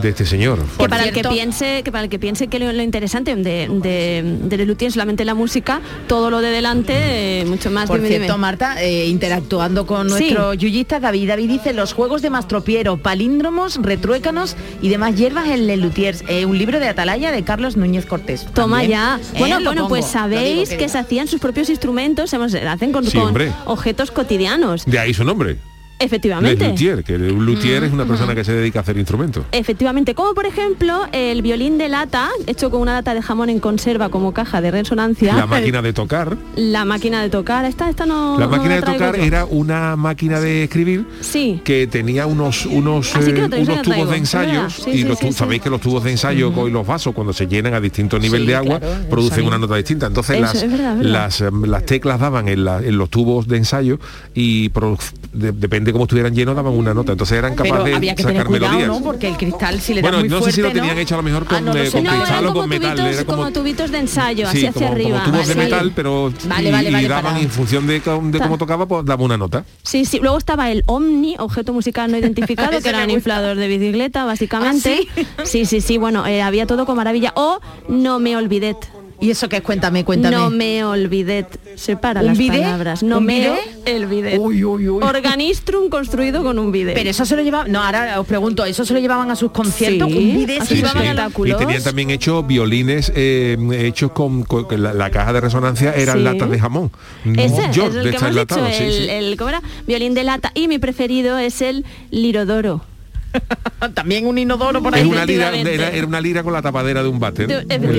[0.00, 2.72] de este señor que para el que piense que para el que piense que lo,
[2.72, 4.22] lo interesante de, de,
[4.56, 6.92] de es solamente la música todo lo de delante
[7.40, 8.38] eh, mucho más Por dime, cierto, dime.
[8.38, 10.14] Marta, eh, interactuando con Sí.
[10.14, 11.28] nuestro yuyista David.
[11.28, 16.24] David dice los juegos de Mastropiero, palíndromos, retruécanos y demás hierbas en Le Luthiers.
[16.28, 18.46] Eh, un libro de Atalaya de Carlos Núñez Cortés.
[18.54, 19.20] Toma También, ya.
[19.34, 22.92] eh, Bueno, bueno, pongo, pues sabéis que se hacían sus propios instrumentos, hemos- se hacen
[22.92, 23.18] con, Sí,
[23.66, 24.84] objetos cotidianos.
[24.86, 25.56] de ahí su nombre
[26.04, 26.68] Efectivamente.
[26.68, 30.34] Luthier que un luthier es una persona que se dedica a hacer instrumentos Efectivamente, como
[30.34, 34.32] por ejemplo el violín de lata, hecho con una lata de jamón en conserva como
[34.32, 35.34] caja de resonancia.
[35.34, 38.38] la máquina de tocar La máquina de tocar, esta, esta no.
[38.38, 39.22] la no máquina la de tocar yo.
[39.22, 41.60] era una máquina de escribir Sí.
[41.64, 44.70] que tenía unos unos, que eh, traigo, unos tubos de es ensayo verdad.
[44.70, 45.38] Sí, y sí, los sí, tu- sí.
[45.38, 48.42] sabéis que los tubos de ensayo y los vasos cuando se llenan a distinto nivel
[48.42, 51.10] Sí, de agua claro, producen una nota distinta entonces Eso, las, verdad, verdad.
[51.12, 53.98] las em, las teclas daban en, la- en los tubos de ensayo
[54.34, 54.98] y produ-
[55.32, 58.42] de- depende cómo estuvieran llenos daban una nota entonces eran capaces había que de tener
[58.42, 59.04] sacar cuidado, melodías ¿no?
[59.04, 60.74] Porque el cristal si le da bueno muy no fuerte, sé si lo ¿no?
[60.74, 62.60] tenían hecho a lo mejor Ah, con, no lo eh, con No, cristal o como
[62.60, 63.52] con metal tubitos, era como...
[63.52, 65.24] tubitos de ensayo, sí, así hacia como, como arriba.
[65.24, 65.64] tubos de Vale.
[65.70, 69.04] metal pero Vale, y, vale, y daban en función de, cómo- de cómo tocaba pues
[69.04, 70.18] daba una nota Sí, sí.
[70.22, 75.06] Luego estaba el Omni, objeto musical no identificado, que era un inflador de bicicleta, básicamente.
[75.38, 75.64] ¿Ah, sí?
[75.66, 77.32] sí, sí, Bueno, eh, había todo con maravilla.
[77.36, 78.76] O no me olvidé.
[79.22, 79.62] ¿Y eso qué es?
[79.62, 80.34] Cuéntame, cuéntame.
[80.36, 81.46] No me olvidé.
[81.76, 82.60] Separa ¿Un las bidet?
[82.62, 83.02] palabras.
[83.04, 83.58] No ¿Un me bidet?
[83.86, 84.38] el bidet.
[84.38, 85.02] Uy, uy, uy.
[85.02, 86.94] Organistrum construido con un bidet.
[86.94, 89.52] Pero eso se lo llevaban, no, ahora os pregunto, ¿eso se lo llevaban a sus
[89.52, 90.08] conciertos?
[90.10, 91.08] Sí, un bidet a se sus Sí, llevaban sí.
[91.08, 94.44] a los- Y tenían también hecho violines eh, hechos con,
[94.76, 96.24] la, la caja de resonancia eran Sí.
[96.24, 96.90] latas de jamón.
[97.24, 99.06] Ese Yo, es el de que hemos dicho, el, sí.
[99.08, 99.62] el- ¿cómo era?
[99.86, 100.50] violín de lata.
[100.54, 102.84] Y mi preferido es el lirodoro.
[103.94, 105.08] También un inodoro por Es ahí.
[105.08, 107.46] una lira, era, era una lira con la tapadera de un váter.
[107.48, 107.92] De- el del-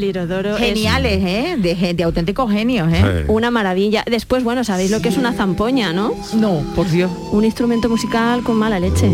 [0.00, 0.56] lirodoro.
[0.56, 1.56] es Geniales, ¿eh?
[1.94, 3.02] De, auténticos genios, ¿eh?
[3.02, 3.24] Sí.
[3.28, 4.04] Una maravilla.
[4.10, 6.12] Después, bueno, sabéis lo que es una zampoña, ¿no?
[6.34, 7.10] No, por Dios.
[7.32, 9.08] Un instrumento musical con mala leche.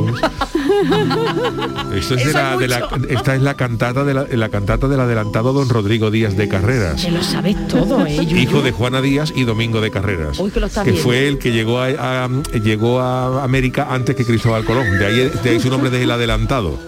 [1.95, 3.09] Esto es de Eso la, es de la- mucho.
[3.09, 7.05] esta es la cantata de la, la cantata del adelantado don Rodrigo Díaz de Carreras.
[7.05, 8.15] Que lo sabes todo, ¿eh?
[8.23, 10.39] Hijo de Juana Díaz y Domingo de Carreras.
[10.39, 12.29] Uy, que lo fue el que llegó a, a-
[12.63, 14.99] llegó a América antes que Cristóbal Colón.
[14.99, 16.79] De ahí, de ahí su nombre es el adelantado.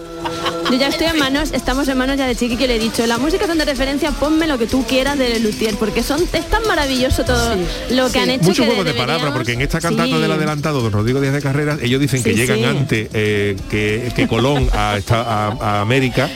[0.71, 3.05] Yo ya estoy en manos, estamos en manos ya de Chiqui que le he dicho,
[3.05, 6.49] la música son de referencia, ponme lo que tú quieras de Luthier, porque son, es
[6.49, 7.55] tan maravilloso todo
[7.91, 10.21] lo que han hecho Mucho que juego de deberíamos- palabras, porque en esta cantata Sí.
[10.21, 12.63] del adelantado, don Rodrigo Díaz de Carreras, ellos dicen que llegan sí.
[12.63, 16.29] antes eh, que, que Colón a, esta- a- a América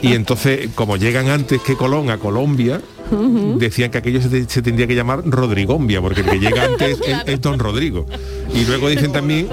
[0.00, 2.80] y entonces, como llegan antes que Colón a Colombia,
[3.58, 6.98] decían que aquello se, te- se tendría que llamar Rodrigombia, porque el que llega antes
[7.06, 8.06] es, es don Rodrigo.
[8.54, 9.48] Y luego dicen también...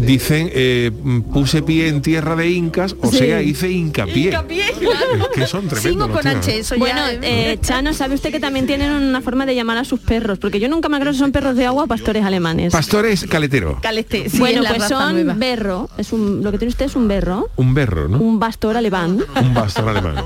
[0.00, 0.90] Dicen, eh,
[1.32, 3.18] puse pie en tierra de incas, o Sí.
[3.18, 4.26] sea, hice hincapié.
[4.26, 5.22] Hincapié, claro.
[5.22, 5.82] Es que son tremendos.
[5.82, 6.36] Sigo los con tíos.
[6.36, 7.12] H, eso Bueno, ya...
[7.14, 7.18] ¿eh?
[7.52, 10.38] eh, Chano, ¿sabe usted que también tienen una forma de llamar a sus perros?
[10.38, 12.72] Porque yo nunca me acuerdo si son perros de agua o pastores alemanes.
[12.72, 13.78] Pastores caletero.
[13.82, 15.34] Caleste, sí, bueno, pues son nueva.
[15.34, 18.18] berro, es un, lo que tiene usted es un berro, Un berro, ¿no?
[18.18, 19.18] un pastor alemán.
[19.40, 20.24] Un pastor alemán.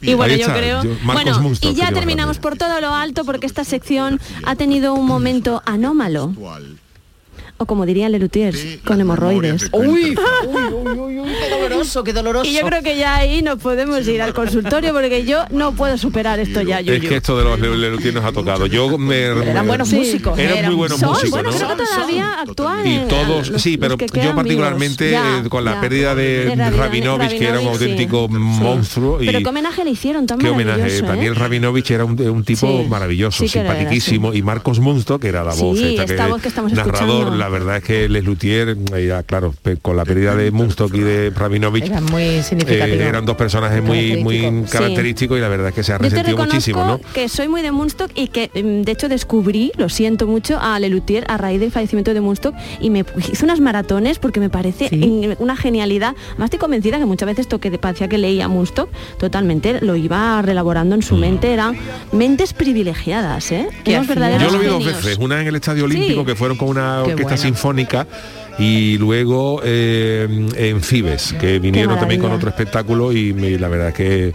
[0.00, 0.82] Y bueno, yo creo.
[0.82, 5.06] yo- bueno, y ya terminamos por todo lo alto porque esta sección ha tenido un
[5.06, 6.32] momento anómalo.
[7.62, 9.68] O como dirían Lelutiers, con hemorroides.
[9.72, 10.14] Uy, uy,
[10.72, 12.44] uy, uy, uy, qué doloroso, qué doloroso.
[12.50, 15.96] Y yo creo que ya ahí nos podemos ir al consultorio porque yo no puedo
[15.98, 18.66] superar esto ya, Es que esto de los Lelutier nos ha tocado.
[18.66, 20.38] Yo me, Eran me- buenos músicos.
[20.38, 21.56] Eran muy buenos Son, músicos, bueno, ¿no?
[21.56, 22.86] creo que todavía actúan.
[22.86, 25.10] Y todos, los- sí, pero que yo particularmente.
[25.10, 25.80] Ya, eh, con la ya.
[25.80, 27.68] pérdida de, Rabinovich, que era un sí.
[27.72, 29.22] auténtico monstruo.
[29.22, 30.98] Y Pero qué homenaje le hicieron tan qué homenaje.
[30.98, 31.02] ¿eh?
[31.02, 32.86] Daniel Rabinovich era un, un tipo Sí.
[32.88, 34.32] maravilloso, era, simpaticísimo.
[34.34, 37.36] Y Marcos Munsto, que era la voz, Sí, esta esta voz que estamos narrador, escuchando.
[37.36, 40.92] la verdad es que Les Luthier, eh, ya, claro, pe- con la pérdida de Munstock
[40.94, 42.96] y de Rabinovich, Era muy significativo.
[43.02, 44.66] eh, eran dos personajes muy, muy Característico.
[44.66, 44.72] Sí.
[44.78, 47.00] característicos y la verdad es que se ha resentido muchísimo, ¿no?
[47.14, 50.78] que soy muy de Moonstock y que mm, de hecho descubrí, lo siento mucho, a
[50.80, 54.88] Lelutier a raíz del fallecimiento de Moonstock y me hice unas maratones porque me parece
[55.38, 56.14] una genialidad.
[56.38, 58.88] Más estoy convencida que muchas veces esto que parecía que leía Moonstock
[59.18, 60.98] totalmente lo iba relaborando Mm.
[60.98, 61.52] en su mente.
[61.52, 61.76] Eran
[62.12, 63.68] mentes privilegiadas, ¿eh?
[63.86, 65.02] Unos verdaderos Yo lo vi dos genios.
[65.04, 66.26] veces, una en el Estadio Olímpico, Sí.
[66.26, 68.06] que fueron con una Qué orquesta sinfónica,
[68.58, 73.94] y luego eh, en Fibes, que vinieron también con otro espectáculo y la verdad es
[73.94, 74.34] que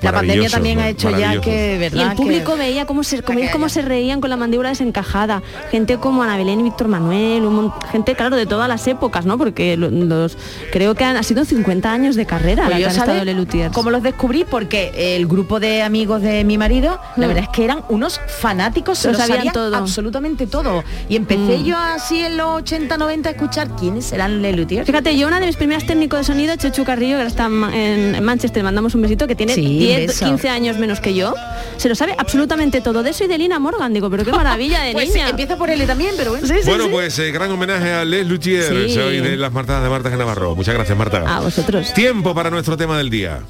[0.00, 3.40] La pandemia también ha hecho ya que, Y el público que- veía cómo se, cómo,
[3.52, 5.42] cómo se reían con la mandíbula desencajada.
[5.70, 9.36] Gente como Ana Belén y Víctor Manuel, un gente, claro, de todas las épocas, ¿no?
[9.38, 10.36] Porque lo- los,
[10.72, 13.24] creo que han ha sido 50 años de carrera Pues la que han ¿sabes estado
[13.24, 13.74] Lelutiers.
[13.74, 14.44] cómo los descubrí?
[14.48, 18.98] Porque el grupo de amigos de mi marido, la verdad es que eran unos fanáticos,
[18.98, 19.76] se Lo lo sabían sabían todo.
[19.76, 20.84] absolutamente todo.
[21.08, 21.64] Y empecé Mm.
[21.64, 24.84] yo así en los 80, 90 a escuchar quiénes eran Lelutier.
[24.84, 27.98] Fíjate, yo una de mis primeras técnicos de sonido, Chechu Carrillo, que ahora está en
[28.18, 30.24] en Manchester, mandamos un besito, que tiene Sí, 10, beso.
[30.26, 31.34] 15 años menos que yo,
[31.76, 33.92] se lo sabe absolutamente todo de eso y de Lina Morgan.
[33.92, 35.28] Digo, pero qué maravilla de Pues niña.
[35.30, 36.46] empieza por él también, pero bueno.
[36.66, 38.94] Bueno, pues eh, gran homenaje a Les Luthier, Sí.
[38.94, 40.54] soy de las Martas de Marta Navarro.
[40.54, 41.24] Muchas gracias, Marta.
[41.36, 41.92] A vosotros.
[41.94, 43.40] Tiempo para nuestro tema del día.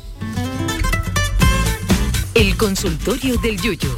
[2.34, 3.88] El consultorio del Yuyu.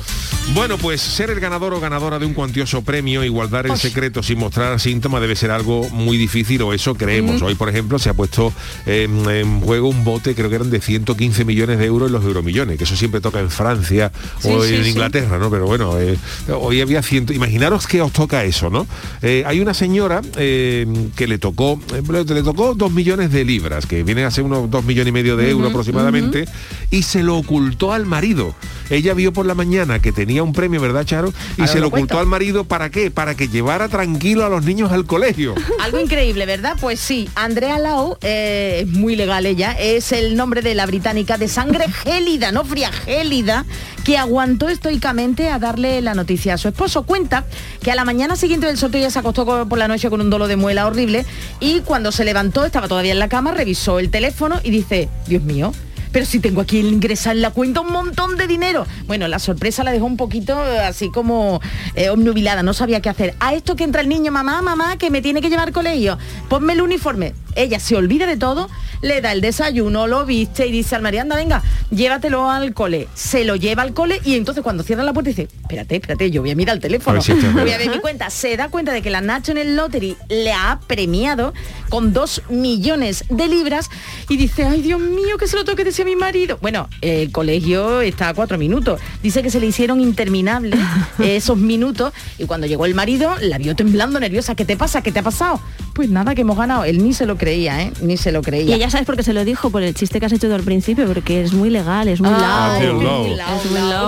[0.53, 4.21] Bueno, pues ser el ganador o ganadora de un cuantioso premio y guardar el secreto
[4.21, 7.41] sin mostrar síntomas debe ser algo muy difícil o eso creemos.
[7.41, 7.45] Mm.
[7.45, 8.53] Hoy, por ejemplo, se ha puesto
[8.85, 12.25] en, en juego un bote, creo que eran de 115 millones de euros en los
[12.25, 14.91] euromillones, que eso siempre toca en Francia Sí, o sí, en sí.
[14.91, 15.51] Inglaterra, ¿no?
[15.51, 16.19] Pero bueno, eh,
[16.53, 17.33] hoy había ciento...
[17.33, 18.89] Imaginaros que os toca eso, ¿no?
[19.23, 24.03] Eh, hay una señora eh, que le tocó, le tocó dos millones de libras, que
[24.03, 26.47] vienen a ser unos dos millones y medio de euros aproximadamente,
[26.91, 28.57] y se lo ocultó al marido.
[28.91, 31.33] Ella vio por la mañana que tenía un premio, ¿verdad, Charo?
[31.59, 33.11] Y se lo lo ocultó al marido, ¿para qué?
[33.11, 35.55] Para que llevara tranquilo a los niños al colegio.
[35.81, 36.77] Algo increíble, ¿verdad?
[36.81, 41.37] Pues sí, Andrea Lau, eh, es muy legal ella, es el nombre de la británica
[41.39, 43.65] de sangre gélida, no fría, gélida,
[44.05, 47.03] que aguantó estoicamente a darle la noticia a su esposo.
[47.05, 47.45] Cuenta
[47.83, 50.21] que a la mañana siguiente del sorteo ya se acostó co- por la noche con
[50.21, 51.25] un dolo de muela horrible
[51.61, 55.43] y cuando se levantó, estaba todavía en la cama, revisó el teléfono y dice, Dios
[55.43, 55.73] mío,
[56.13, 58.87] pero si tengo aquí ingresar en la cuenta un montón de dinero.
[59.07, 61.61] Bueno, la sorpresa la dejó un poquito eh, así como
[61.95, 63.35] eh, obnubilada, no sabía qué hacer.
[63.41, 66.19] A esto que entra el niño, mamá, mamá, que me tiene que llevar al colegio,
[66.49, 67.35] ponme el uniforme.
[67.57, 68.69] Ella se olvida de todo,
[69.03, 73.09] le da el desayuno, lo viste y dice al María, anda, venga, llévatelo al cole.
[73.15, 76.43] Se lo lleva al cole y entonces cuando cierra la puerta dice, espérate, espérate, yo
[76.43, 78.31] voy a mirar el teléfono, A si voy a ver mi cuenta.
[78.31, 81.53] Se da cuenta de que la National Lottery le ha premiado
[81.89, 83.91] con dos millones de libras
[84.29, 86.59] y dice, ay Dios mío, que se lo tengo que decir a mi marido.
[86.61, 89.01] Bueno, el colegio está a cuatro minutos.
[89.23, 90.79] Dice que se le hicieron interminables
[91.19, 94.55] esos minutos y cuando llegó el marido la vio temblando, nerviosa.
[94.55, 95.03] ¿Qué te pasa?
[95.03, 95.61] ¿Qué te ha pasado?
[95.95, 96.85] Pues nada, que hemos ganado.
[96.85, 97.93] Él ni se lo creía, ¿eh?
[98.01, 98.77] Ni se lo Y creía.
[98.77, 101.07] ella sabes por qué se lo dijo, por el chiste que has hecho al principio,
[101.07, 102.79] porque es muy legal, es muy Ah.
[102.81, 103.37] Es muy.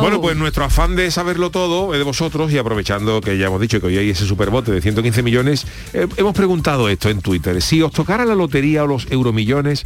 [0.01, 3.61] Bueno, pues nuestro afán de saberlo todo es de vosotros y aprovechando que ya hemos
[3.61, 7.61] dicho que hoy hay ese superbote de 115 millones, eh, hemos preguntado esto en Twitter.
[7.63, 9.85] Si os tocara la lotería o los euromillones,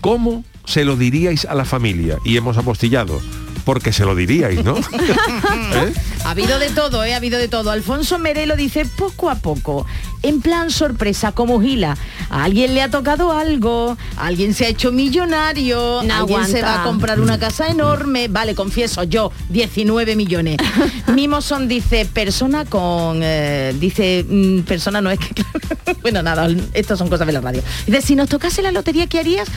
[0.00, 2.18] ¿cómo se lo diríais a la familia?
[2.24, 3.20] Y hemos apostillado.
[3.64, 4.76] Porque se lo diríais, ¿no?
[5.74, 5.92] ¿Eh?
[6.24, 7.14] Ha habido de todo, ¿eh?
[7.14, 7.70] Ha habido de todo.
[7.72, 9.86] Alfonso Merelo dice poco a poco,
[10.22, 11.96] en plan sorpresa, como Gila.
[12.30, 16.82] A alguien le ha tocado algo, alguien se ha hecho millonario, No alguien se va
[16.82, 18.28] a comprar una casa enorme.
[18.28, 20.58] Vale, confieso, yo, 19 millones.
[21.14, 23.20] Mimoson dice, persona con...
[23.22, 25.44] eh, dice, mm, persona no es que...
[26.02, 27.62] bueno, nada, estas son cosas de la radio.
[27.86, 29.48] Dice, si nos tocase la lotería, ¿qué harías?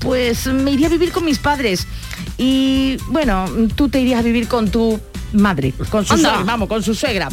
[0.00, 1.86] Pues me iría a vivir con mis padres.
[2.36, 5.00] Y bueno, tú te irías a vivir con tu
[5.32, 6.30] madre, con su Anda.
[6.30, 7.28] suegra, vamos, con su suegra.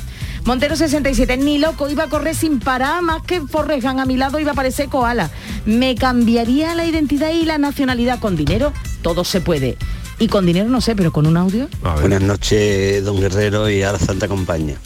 [0.45, 4.15] Montero 67, ni loco, iba a correr sin parar, más que Forrest Gump a mi
[4.15, 5.31] lado iba a parecer koala.
[5.65, 9.75] Me cambiaría la identidad y la nacionalidad con dinero, todo se puede.
[10.19, 11.67] Y con dinero no sé, pero con un audio.
[11.99, 14.77] Buenas noches, don Guerrero y a la Santa Compañía.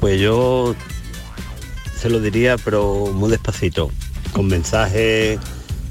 [0.00, 0.74] Pues yo
[1.96, 3.90] se lo diría, pero muy despacito,
[4.32, 5.38] con mensajes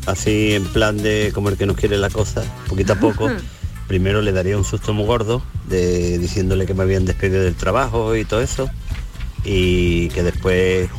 [0.06, 3.30] así en plan de como el que nos quiere la cosa, poquito a poco.
[3.88, 8.16] Primero le daría un susto muy gordo, de, diciéndole que me habían despedido del trabajo
[8.16, 8.70] y todo eso,
[9.44, 10.90] y que después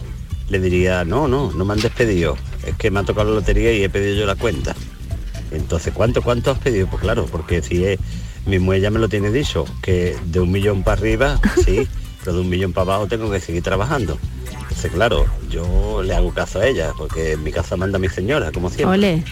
[0.51, 2.37] le diría, no, no, no me han despedido.
[2.67, 4.75] Es que me ha tocado la lotería y he pedido yo la cuenta.
[5.51, 6.87] Entonces, ¿cuánto, cuánto has pedido?
[6.89, 7.99] Pues claro, porque si es,
[8.47, 11.89] mi mujer ya me lo tiene dicho, que de un millón para arriba, sí,
[12.21, 14.19] pero de un millón para abajo tengo que seguir trabajando.
[14.83, 18.51] Entonces, claro, yo le hago caso a ella, porque en mi casa manda mi señora,
[18.51, 18.99] como siempre.
[18.99, 19.25] Ole.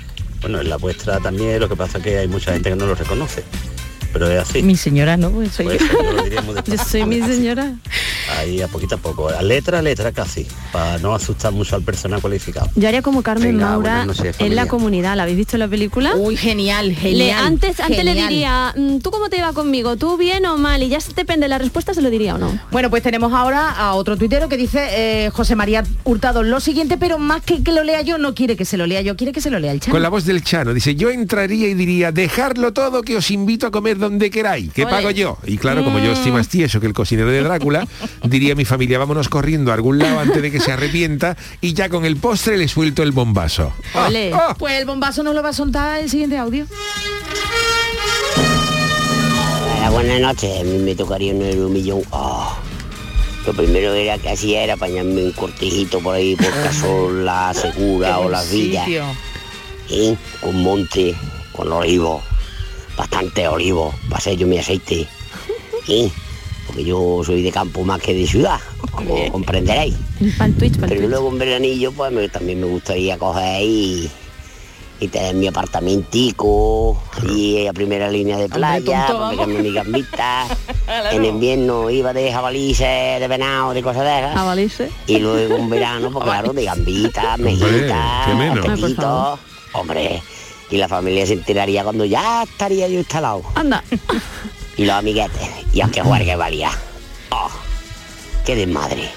[0.42, 2.86] Bueno, en la vuestra también, lo que pasa es que hay mucha gente que no
[2.86, 3.42] lo reconoce.
[4.12, 4.62] Pero es así.
[4.62, 6.62] Mi señora no, pues soy Pues, yo.
[6.76, 7.74] Yo soy mi señora.
[8.38, 11.82] Ahí a poquito a poco, a letra a letra casi, para no asustar mucho al
[11.82, 12.68] personal cualificado.
[12.76, 15.16] Yo haría como Carmen Venga, Maura noches, en la comunidad.
[15.16, 16.14] ¿La habéis visto en la película?
[16.16, 17.44] Uy, genial, Le- genial.
[17.44, 18.28] antes antes le genial.
[18.28, 19.96] diría, mm, ¿tú cómo te iba conmigo?
[19.96, 20.82] ¿Tú bien o mal?
[20.82, 22.58] Y ya se- depende de la respuesta, se lo diría o no.
[22.70, 26.96] Bueno, pues tenemos ahora a otro tuitero que dice eh, José María Hurtado lo siguiente,
[26.98, 29.32] pero más que que lo lea yo, no quiere que se lo lea yo, quiere
[29.32, 29.92] que se lo lea el Chano.
[29.92, 33.66] Con la voz del Chano, dice, yo entraría y diría, dejarlo todo que os invito
[33.66, 35.38] a comer donde queráis, que pago yo.
[35.46, 37.86] Y claro, como yo estoy más tieso que el cocinero de Drácula,
[38.24, 41.88] diría mi familia, vámonos corriendo a algún lado antes de que se arrepienta y ya
[41.88, 43.72] con el postre le suelto el bombazo.
[43.94, 44.32] Ole.
[44.58, 46.66] Pues el bombazo nos lo va a soltar el siguiente audio.
[49.78, 52.02] Hola, buenas noches, a mí me tocaría un euro millón.
[52.12, 52.58] Ah,
[53.46, 58.28] Lo primero era que hacía era apañarme un cortejito por ahí por Casola, Segura o
[58.28, 58.86] Las Villas.
[59.90, 60.16] ¿eh?
[60.40, 61.14] Con monte,
[61.52, 62.22] con olivos,
[62.96, 65.08] bastante olivos, para hacer yo mi aceite.
[65.88, 66.10] ¿eh?
[66.70, 68.60] Porque yo soy de campo más que de ciudad,
[68.92, 69.96] como comprenderéis.
[70.88, 74.08] Pero luego en veranillo pues me- también me gustaría coger y,
[75.00, 80.46] y tener mi apartamentico allí a primera línea de playa, pegarme mi gambita.
[81.12, 84.34] En invierno iba de jabalices, de venado, de cosas de esas.
[84.34, 84.92] Jabalices.
[85.06, 88.26] Y luego en verano, pues claro, de gambitas, mejitas.
[89.72, 90.22] Hombre,
[90.70, 93.42] y la familia se enteraría cuando ya estaría yo instalado.
[93.56, 93.82] Anda.
[94.80, 95.42] Y los amiguetes,
[95.74, 96.70] y aunque jugar que valía.
[97.28, 97.50] Oh,
[98.46, 99.10] qué desmadre.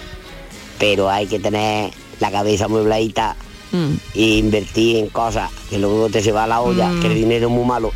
[0.78, 1.90] Pero hay que tener
[2.20, 3.38] la cabeza muebladita
[3.72, 3.94] Mm.
[4.14, 7.00] e invertir en cosas que luego te se va a la olla, Mm.
[7.00, 7.94] que el dinero es muy malo.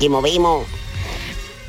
[0.00, 0.66] Y movimos.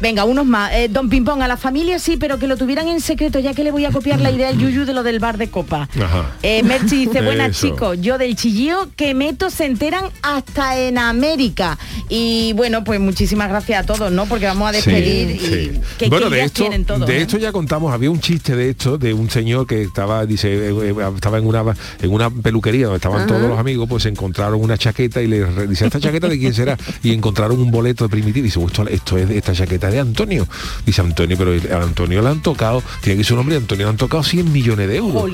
[0.02, 0.72] Venga, unos más.
[0.74, 3.64] Eh, don Pimpón, a la familia sí, pero que lo tuvieran en secreto, ya que
[3.64, 5.88] le voy a copiar la idea al Yuyu de lo del bar de copa.
[6.02, 6.32] Ajá.
[6.42, 11.78] Eh, Merchi dice, buenas chicos, yo del chillío que meto se enteran hasta en América.
[12.10, 14.26] Y bueno, pues muchísimas gracias a todos, ¿no?
[14.26, 15.82] Porque vamos a despedir Sí, y sí.
[15.98, 17.08] que, bueno, que de esto, tienen todos.
[17.08, 17.22] de ¿eh?
[17.22, 20.72] esto ya contamos, había un chiste de esto, de un señor que estaba, dice, eh,
[20.90, 21.62] eh, estaba en una
[22.02, 23.28] en una peluquería donde estaban Ajá.
[23.28, 26.76] todos los amigos, pues encontraron una chaqueta y le dice, ¿esta chaqueta de quién será?
[27.04, 29.91] Y encontraron un boleto de primitivo y dice, "Pues esto, esto es de esta chaqueta
[29.92, 30.48] de Antonio.
[30.86, 33.86] Dice Antonio, pero a Antonio le han tocado, tiene que ser un nombre, a Antonio
[33.86, 35.30] le han tocado 100 millones de euros.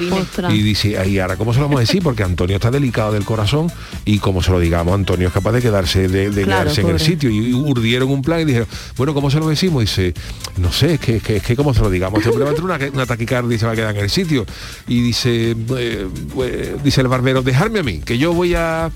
[0.49, 2.01] Y dice, ahí ahora, ¿cómo se lo vamos a decir?
[2.03, 3.71] Porque Antonio está delicado del corazón
[4.05, 6.89] y como se lo digamos, Antonio es capaz de quedarse, de, de Claro, quedarse en
[6.89, 7.29] el sitio.
[7.29, 9.81] Y urdieron un plan y dijeron, bueno, ¿cómo se lo decimos?
[9.81, 10.13] dice,
[10.57, 12.19] no sé, es que, es que, es que ¿cómo se lo digamos?
[12.19, 14.45] Este hombre va a una, una taquicardia y se va a quedar en el sitio.
[14.87, 18.91] Y dice, eh, pues, dice el barbero, dejarme a mí, que yo voy a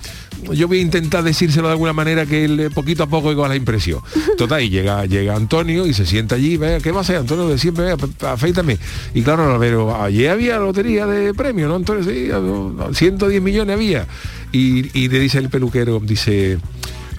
[0.54, 3.50] yo voy a intentar decírselo de alguna manera que él, eh, poquito a poco igual
[3.50, 4.00] la impresión.
[4.38, 7.48] Total, y llega, llega Antonio y se sienta allí, venga, ¿qué va a hacer Antonio?
[7.48, 8.78] De siempre, pe- afeítame.
[9.14, 11.76] Y claro, barbero, ayer había lotería de premio, ¿no?
[11.76, 14.08] Antonio, sí, a- 110 millones había.
[14.52, 16.58] Y, y le dice el peluquero, dice,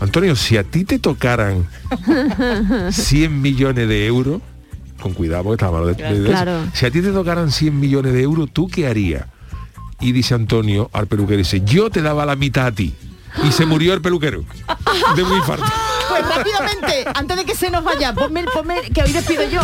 [0.00, 1.66] Antonio, si a ti te tocaran
[2.90, 4.40] 100 millones de euros,
[5.00, 6.28] con cuidado porque estaba malo de, de- de eso.
[6.28, 6.58] Claro.
[6.74, 9.26] si a ti te tocaran 100 millones de euros, ¿tú qué harías?
[10.00, 12.92] Y dice Antonio al peluquero, dice, yo te daba la mitad a ti.
[13.44, 14.44] Y se murió el peluquero
[15.16, 15.64] de un infarto.
[16.08, 19.60] Pues rápidamente, antes de que se nos vaya, ponme, ponme que hoy despido yo.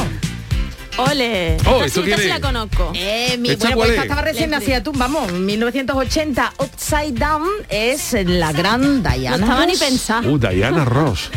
[0.97, 1.59] Ole.
[1.67, 2.29] Oh, Esta ¿esto sí- esta quién sí es?
[2.29, 2.91] la conozco.
[2.95, 4.07] Eh, mi, ¿Esta bueno, pues esta es?
[4.11, 9.37] estaba recién nacida tú, vamos, 1980, Upside Down es la gran Diana.
[9.37, 9.81] No estaba ni Ross.
[9.81, 10.33] pensado.
[10.33, 11.31] Uh, Diana Ross.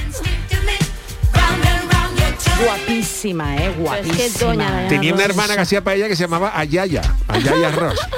[2.64, 4.84] Guapísima, eh, guapísima.
[4.84, 7.02] es que Tenía una hermana que hacía para ella que se llamaba Ayaya.
[7.28, 8.00] Ayaya Ross.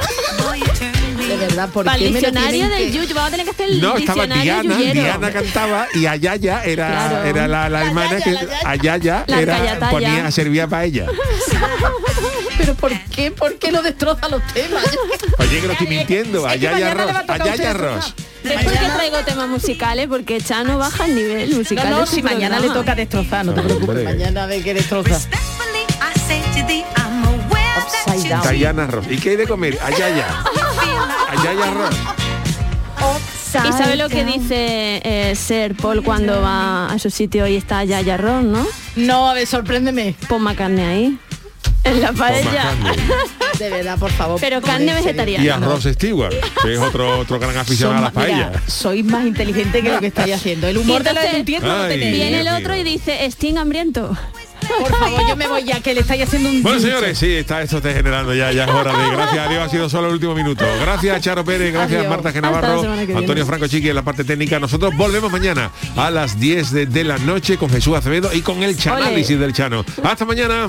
[1.33, 3.69] De verdad, ¿por Para qué el diccionario del que- Yuyu, vamos a tener que hacer
[3.69, 5.01] el No, estaba diccionario Diana, yuyero.
[5.01, 7.23] Diana cantaba y Ayaya era, Claro.
[7.23, 11.05] era la, la hermana que Ayaya La era, ponía, servía para ella.
[12.57, 13.31] Pero ¿por qué?
[13.31, 14.83] ¿Por qué lo destroza los temas?
[15.39, 16.47] Oye, que no estoy mintiendo.
[16.47, 17.15] Ayaya le Ross.
[17.27, 18.13] Ayaya Ross.
[18.43, 21.89] Después que traigo temas musicales porque Chano baja el nivel musical.
[21.89, 22.81] No, no, si mañana le programa.
[22.85, 24.03] toca destrozar, no te preocupes, Hombre.
[24.03, 25.19] mañana ve que destroza.
[27.75, 28.55] Upside down.
[28.55, 29.05] Diana Ross.
[29.09, 29.77] ¿Y qué hay de comer?
[29.83, 30.43] Ayaya.
[31.37, 31.95] Ross.
[33.67, 37.83] ¿Y sabe lo que dice eh, Ser Paul cuando va a su sitio y está
[37.83, 38.65] Yaya Ron, no?
[38.95, 40.15] No, a ver, sorpréndeme.
[40.27, 41.17] Ponma carne ahí.
[41.83, 42.71] En la paella.
[43.59, 44.39] De verdad, por favor.
[44.39, 45.43] Pero carne vegetariana.
[45.43, 48.73] Y a Ross Stewart, que es otro, otro gran aficionado a las ma- mira, paellas.
[48.73, 50.67] sois más inteligente que lo que estáis haciendo.
[50.67, 52.13] El humor de la Ay, tenéis.
[52.13, 54.17] Viene el otro y dice, Sting hambriento.
[54.67, 57.61] Por favor, yo me voy ya, que le estáis haciendo un Bueno, señores, sí, está
[57.61, 59.09] esto degenerando ya, ya es hora de.
[59.11, 60.65] Gracias a Dios, ha sido solo el último minuto.
[60.81, 62.09] Gracias, Charo Pérez, gracias, Adiós.
[62.09, 62.83] Marta Genavarro.
[63.15, 64.59] Antonio Franco Chiqui en la parte técnica.
[64.59, 68.63] Nosotros volvemos mañana a las 10 de, de la noche con Jesús Acevedo y con
[68.63, 69.85] el chanálisis del Chano.
[70.03, 70.67] Hasta mañana.